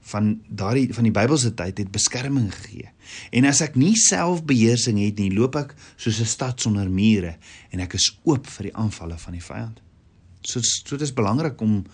[0.00, 2.90] van daardie van die Bybelse tyd het beskerming gegee.
[3.30, 7.36] En as ek nie selfbeheersing het nie, loop ek soos 'n stad sonder mure
[7.70, 9.80] en ek is oop vir die aanvalle van die vyand.
[10.42, 11.84] So so dit is belangrik om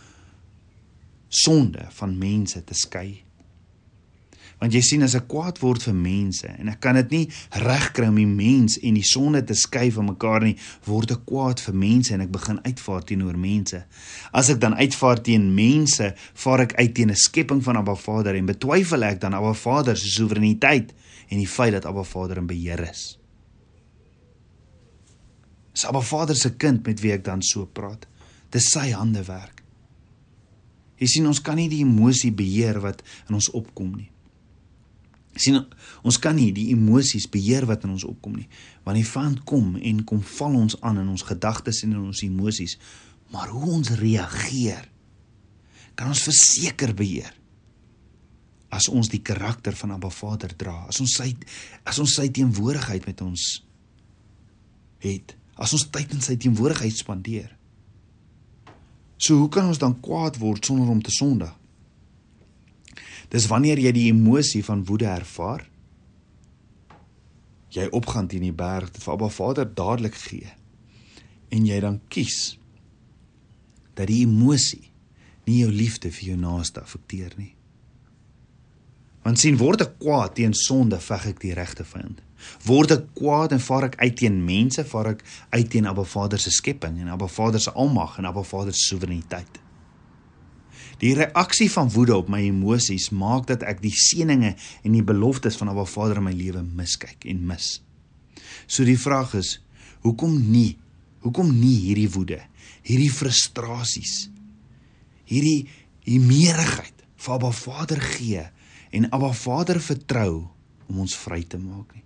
[1.32, 3.22] sonde van mense te skei.
[4.62, 7.22] Want jy sien as ek kwaad word vir mense en ek kan dit nie
[7.64, 10.54] regkry om die mens en die sonde te skei van mekaar nie,
[10.86, 13.80] word ek kwaad vir mense en ek begin uitvaar teenoor mense.
[14.30, 16.12] As ek dan uitvaar teen mense,
[16.44, 19.96] vaar ek uit teen 'n skepping van Abba Vader en betwyfel ek dan Abba Vader
[19.96, 20.94] se soewereiniteit
[21.28, 23.18] en die feit dat Abba Vader in beheer is.
[25.74, 28.06] Is Abba Vader se kind met wie ek dan so praat.
[28.50, 29.51] Dis sy hande werk.
[31.02, 34.06] Jy sien ons kan nie die emosie beheer wat in ons opkom nie.
[35.34, 35.58] Sien
[36.06, 38.46] ons kan nie die emosies beheer wat in ons opkom nie.
[38.86, 42.22] Want die vyand kom en kom val ons aan in ons gedagtes en in ons
[42.26, 42.76] emosies.
[43.34, 44.86] Maar hoe ons reageer
[45.98, 47.32] kan ons verseker beheer.
[48.72, 51.32] As ons die karakter van Abba Vader dra as ons sy
[51.88, 53.48] as ons sy teenwoordigheid met ons
[55.02, 57.50] het as ons tyd in sy teenwoordigheid spandeer
[59.22, 61.58] so hoe kan ons dan kwaad word sonder om te sondig
[63.32, 65.62] Dis wanneer jy die emosie van woede ervaar
[67.72, 70.50] jy opgaan teen die berg, dit vir Abba Vader dadelik gee.
[71.52, 72.58] En jy dan kies
[73.96, 74.90] dat die emosie
[75.48, 77.52] nie jou liefde vir jou naaste affekteer nie.
[79.22, 82.20] Want sien word ek kwaad teen sonde, veg ek die regte vyand.
[82.66, 85.24] Word ek kwaad en vaar ek uit teen mense, vaar ek
[85.54, 88.92] uit teen Abba Vader se skepping en Abba Vader se almag en Abba Vader se
[88.92, 89.60] soewereiniteit.
[91.02, 95.58] Die reaksie van woede op my emosies maak dat ek die seëninge en die beloftes
[95.58, 97.80] van Abba Vader in my lewe miskyk en mis.
[98.70, 99.56] So die vraag is,
[100.06, 100.76] hoekom nie?
[101.22, 102.40] Hoekom nie hierdie woede,
[102.86, 104.26] hierdie frustrasies,
[105.30, 105.68] hierdie
[106.06, 108.42] hiermeerigheid vir Abba Vader gee
[108.92, 110.32] en Abba Vader vertrou
[110.90, 112.01] om ons vry te maak nie.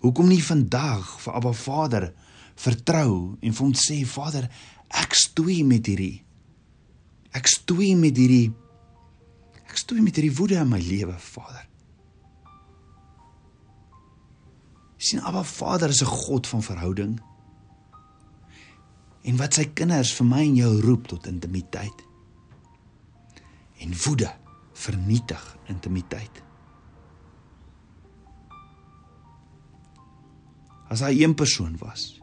[0.00, 2.12] Hoekom nie vandag vir Abba Vader
[2.58, 4.48] vertrou en vir hom sê Vader,
[4.88, 6.24] ek stoei met hierdie
[7.36, 8.48] ek stoei met hierdie
[9.68, 11.68] ek stoei met hierdie woede in my lewe, Vader.
[14.98, 17.20] sien Abba Vader is 'n God van verhouding.
[19.22, 22.02] En wat sy kinders vir my en jou roep tot intimiteit.
[23.78, 24.34] En woede
[24.72, 26.47] vernietig intimiteit.
[30.88, 32.14] As hy een persoon was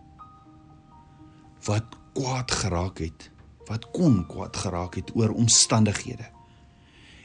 [1.65, 3.31] wat kwaad geraak het,
[3.65, 6.27] wat kon kwaad geraak het oor omstandighede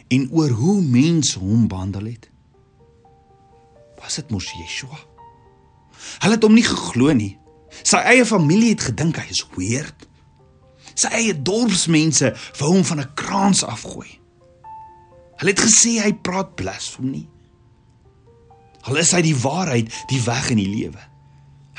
[0.09, 2.31] en oor hoe mense hom behandel het,
[4.01, 4.97] was dit mos Yeshua.
[6.25, 7.35] Hulle het hom nie geglo nie.
[7.85, 10.09] Sy eie familie het gedink hy is weird.
[10.97, 14.09] Sy eie dorpsmense wou hom van 'n kraans afgooi.
[15.37, 17.29] Hulle het gesê hy praat blasfemie.
[18.89, 21.10] Al is hy die waarheid, die weg en die lewe.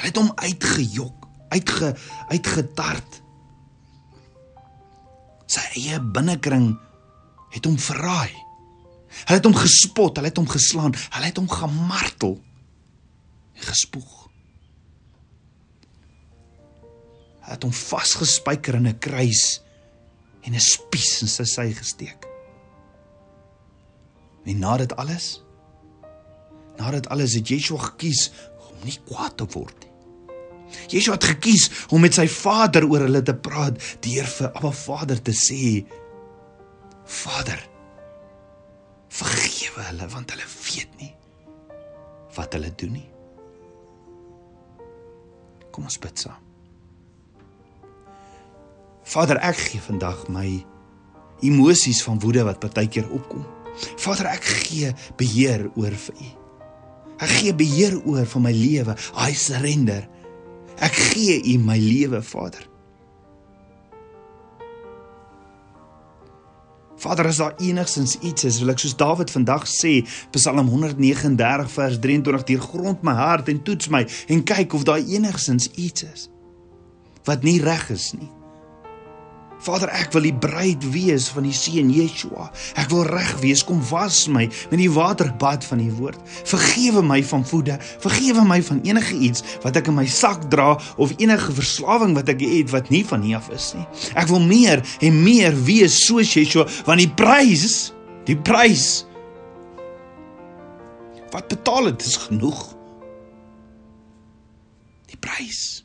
[0.01, 1.91] Hulle het hom uitgejok, uitge
[2.31, 3.19] uitgetart.
[5.45, 6.71] Sy eie binnekring
[7.53, 8.33] het hom verraai.
[9.11, 12.33] Hulle het hom gespot, hulle het hom geslaan, hulle het hom gemartel
[13.59, 14.15] en gespoeg.
[17.43, 19.61] Hulle het hom vasgespijker in 'n kruis
[20.41, 22.25] en 'n spies in sy sy gesteek.
[24.45, 25.43] En na dit alles,
[26.77, 29.90] na dit alles het Yeshua gekies om nie kwaad te word nie.
[30.91, 35.21] Yeshua het gekies om met sy Vader oor hulle te praat, deur vir Abba Vader
[35.21, 35.81] te sê:
[37.21, 37.59] Vader,
[39.11, 41.11] vergewe hulle want hulle weet nie
[42.37, 43.07] wat hulle doen nie.
[45.71, 46.39] Kom ons bid saam.
[49.11, 50.47] Vader, ek gee vandag my
[51.43, 53.43] emosies van woede wat partykeer opkom.
[53.99, 56.29] Vader, ek gee beheer oor vir U.
[57.21, 58.95] Ek gee beheer oor van my lewe.
[59.19, 60.07] I surrender.
[60.81, 62.65] Ek gee U my lewe, Vader.
[67.01, 70.01] Vader, as daar enigsins iets is, wil ek soos Dawid vandag sê,
[70.33, 75.01] Psalm 139 vers 23: "Deur grond my hart en toets my en kyk of daar
[75.01, 76.29] enigsins iets is
[77.25, 78.40] wat nie reg is nie."
[79.61, 82.47] Vader, ek wil die bruid wees van die seun Yeshua.
[82.81, 83.61] Ek wil reg wees.
[83.65, 86.17] Kom was my met die waterbad van die woord.
[86.49, 87.77] Vergewe my van voede.
[88.01, 92.31] Vergewe my van enige iets wat ek in my sak dra of enige verslawing wat
[92.33, 93.85] ek het wat nie van U af is nie.
[94.17, 97.91] Ek wil meer en meer wees soos Yeshua want die prys,
[98.25, 99.05] die prys
[101.31, 102.63] wat betaal het is genoeg.
[105.11, 105.83] Die prys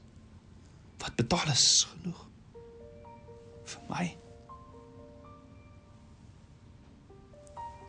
[1.03, 2.26] wat betaal is genoeg
[3.91, 4.07] my.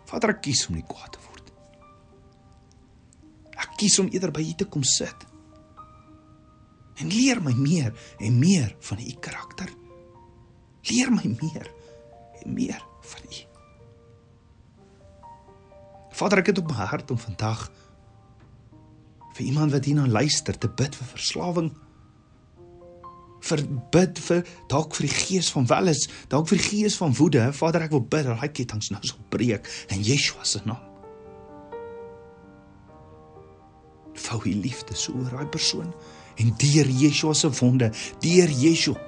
[0.08, 1.52] Vader, ek kies om nie kwaad te word.
[3.58, 5.26] Ek kies om eerder by U te kom sit.
[6.98, 7.92] En leer my meer
[8.24, 9.74] en meer van U karakter.
[10.88, 11.68] Leer my meer
[12.42, 12.80] en meer
[13.12, 13.42] van U.
[16.18, 17.68] Vader, ek het op my hart om vandag
[19.38, 21.70] vir iemand wat hierna luister te bid vir verslawing
[23.48, 27.48] verbid vir dalk vir die gees van welis, dalk vir die gees van woede.
[27.56, 30.84] Vader, ek wil bid dat daai kettinge nou sal breek in Yeshua se naam.
[34.28, 35.92] Vou u liefde so oor daai persoon
[36.38, 37.92] en deur Yeshua se wonde,
[38.22, 39.04] deur Yeshua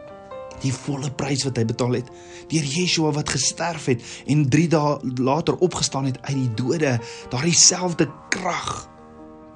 [0.59, 2.09] die volle prys wat hy betaal het,
[2.51, 6.97] deur Yeshua wat gesterf het en 3 dae later opgestaan het uit die dode,
[7.31, 8.89] daardie selfde krag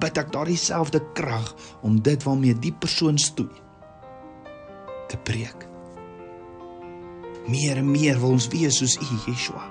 [0.00, 1.52] bid ek daardie selfde krag
[1.86, 3.63] om dit waarmee die persoon stoei
[5.14, 5.68] te breek.
[7.46, 9.62] Meer en meer wil ons wees soos U, Yeshua.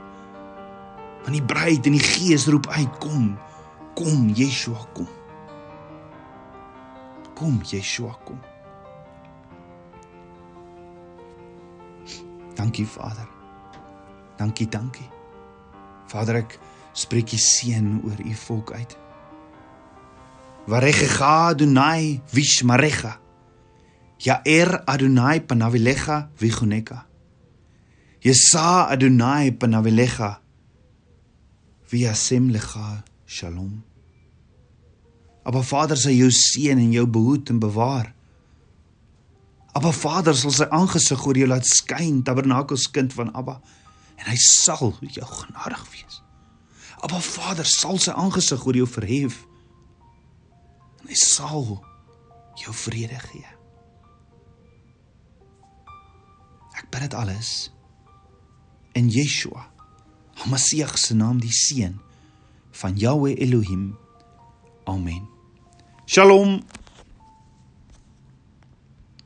[1.24, 3.34] Want die bruid en die gees roep uit, kom.
[3.98, 5.10] Kom, Yeshua, kom.
[7.34, 8.40] Kom, Yeshua, kom.
[12.54, 13.28] Dankie, Vader.
[14.38, 15.10] Dankie, dankie.
[16.14, 16.60] Vader, ek
[16.94, 18.96] spreek U seën oor U volk uit.
[20.70, 23.18] Varecha Adonai vishmarecha.
[24.24, 27.04] Yaer Adonai panavilecha viguneka.
[28.24, 30.38] Yesa Adonai panavilecha
[31.92, 33.84] viasem lecha shalom.
[35.46, 38.14] Aba Vader sal jou seën en jou behoed en bewaar.
[39.76, 43.58] Aba Vader sal sy aangesig oor jou laat skyn, Tabernakels kind van Abba,
[44.22, 46.22] en hy sal jou genadig wees.
[47.04, 49.42] Aba Vader sal sy aangesig oor jou verhef
[51.04, 51.66] en hy sal
[52.62, 53.53] jou vrede gee.
[56.94, 57.72] Bid dit alles
[58.94, 59.66] in Yeshua,
[60.36, 62.00] Hamasiach se naam, die seun
[62.72, 63.96] van Jahweh Elohim.
[64.86, 65.28] Amen.
[66.06, 66.62] Shalom.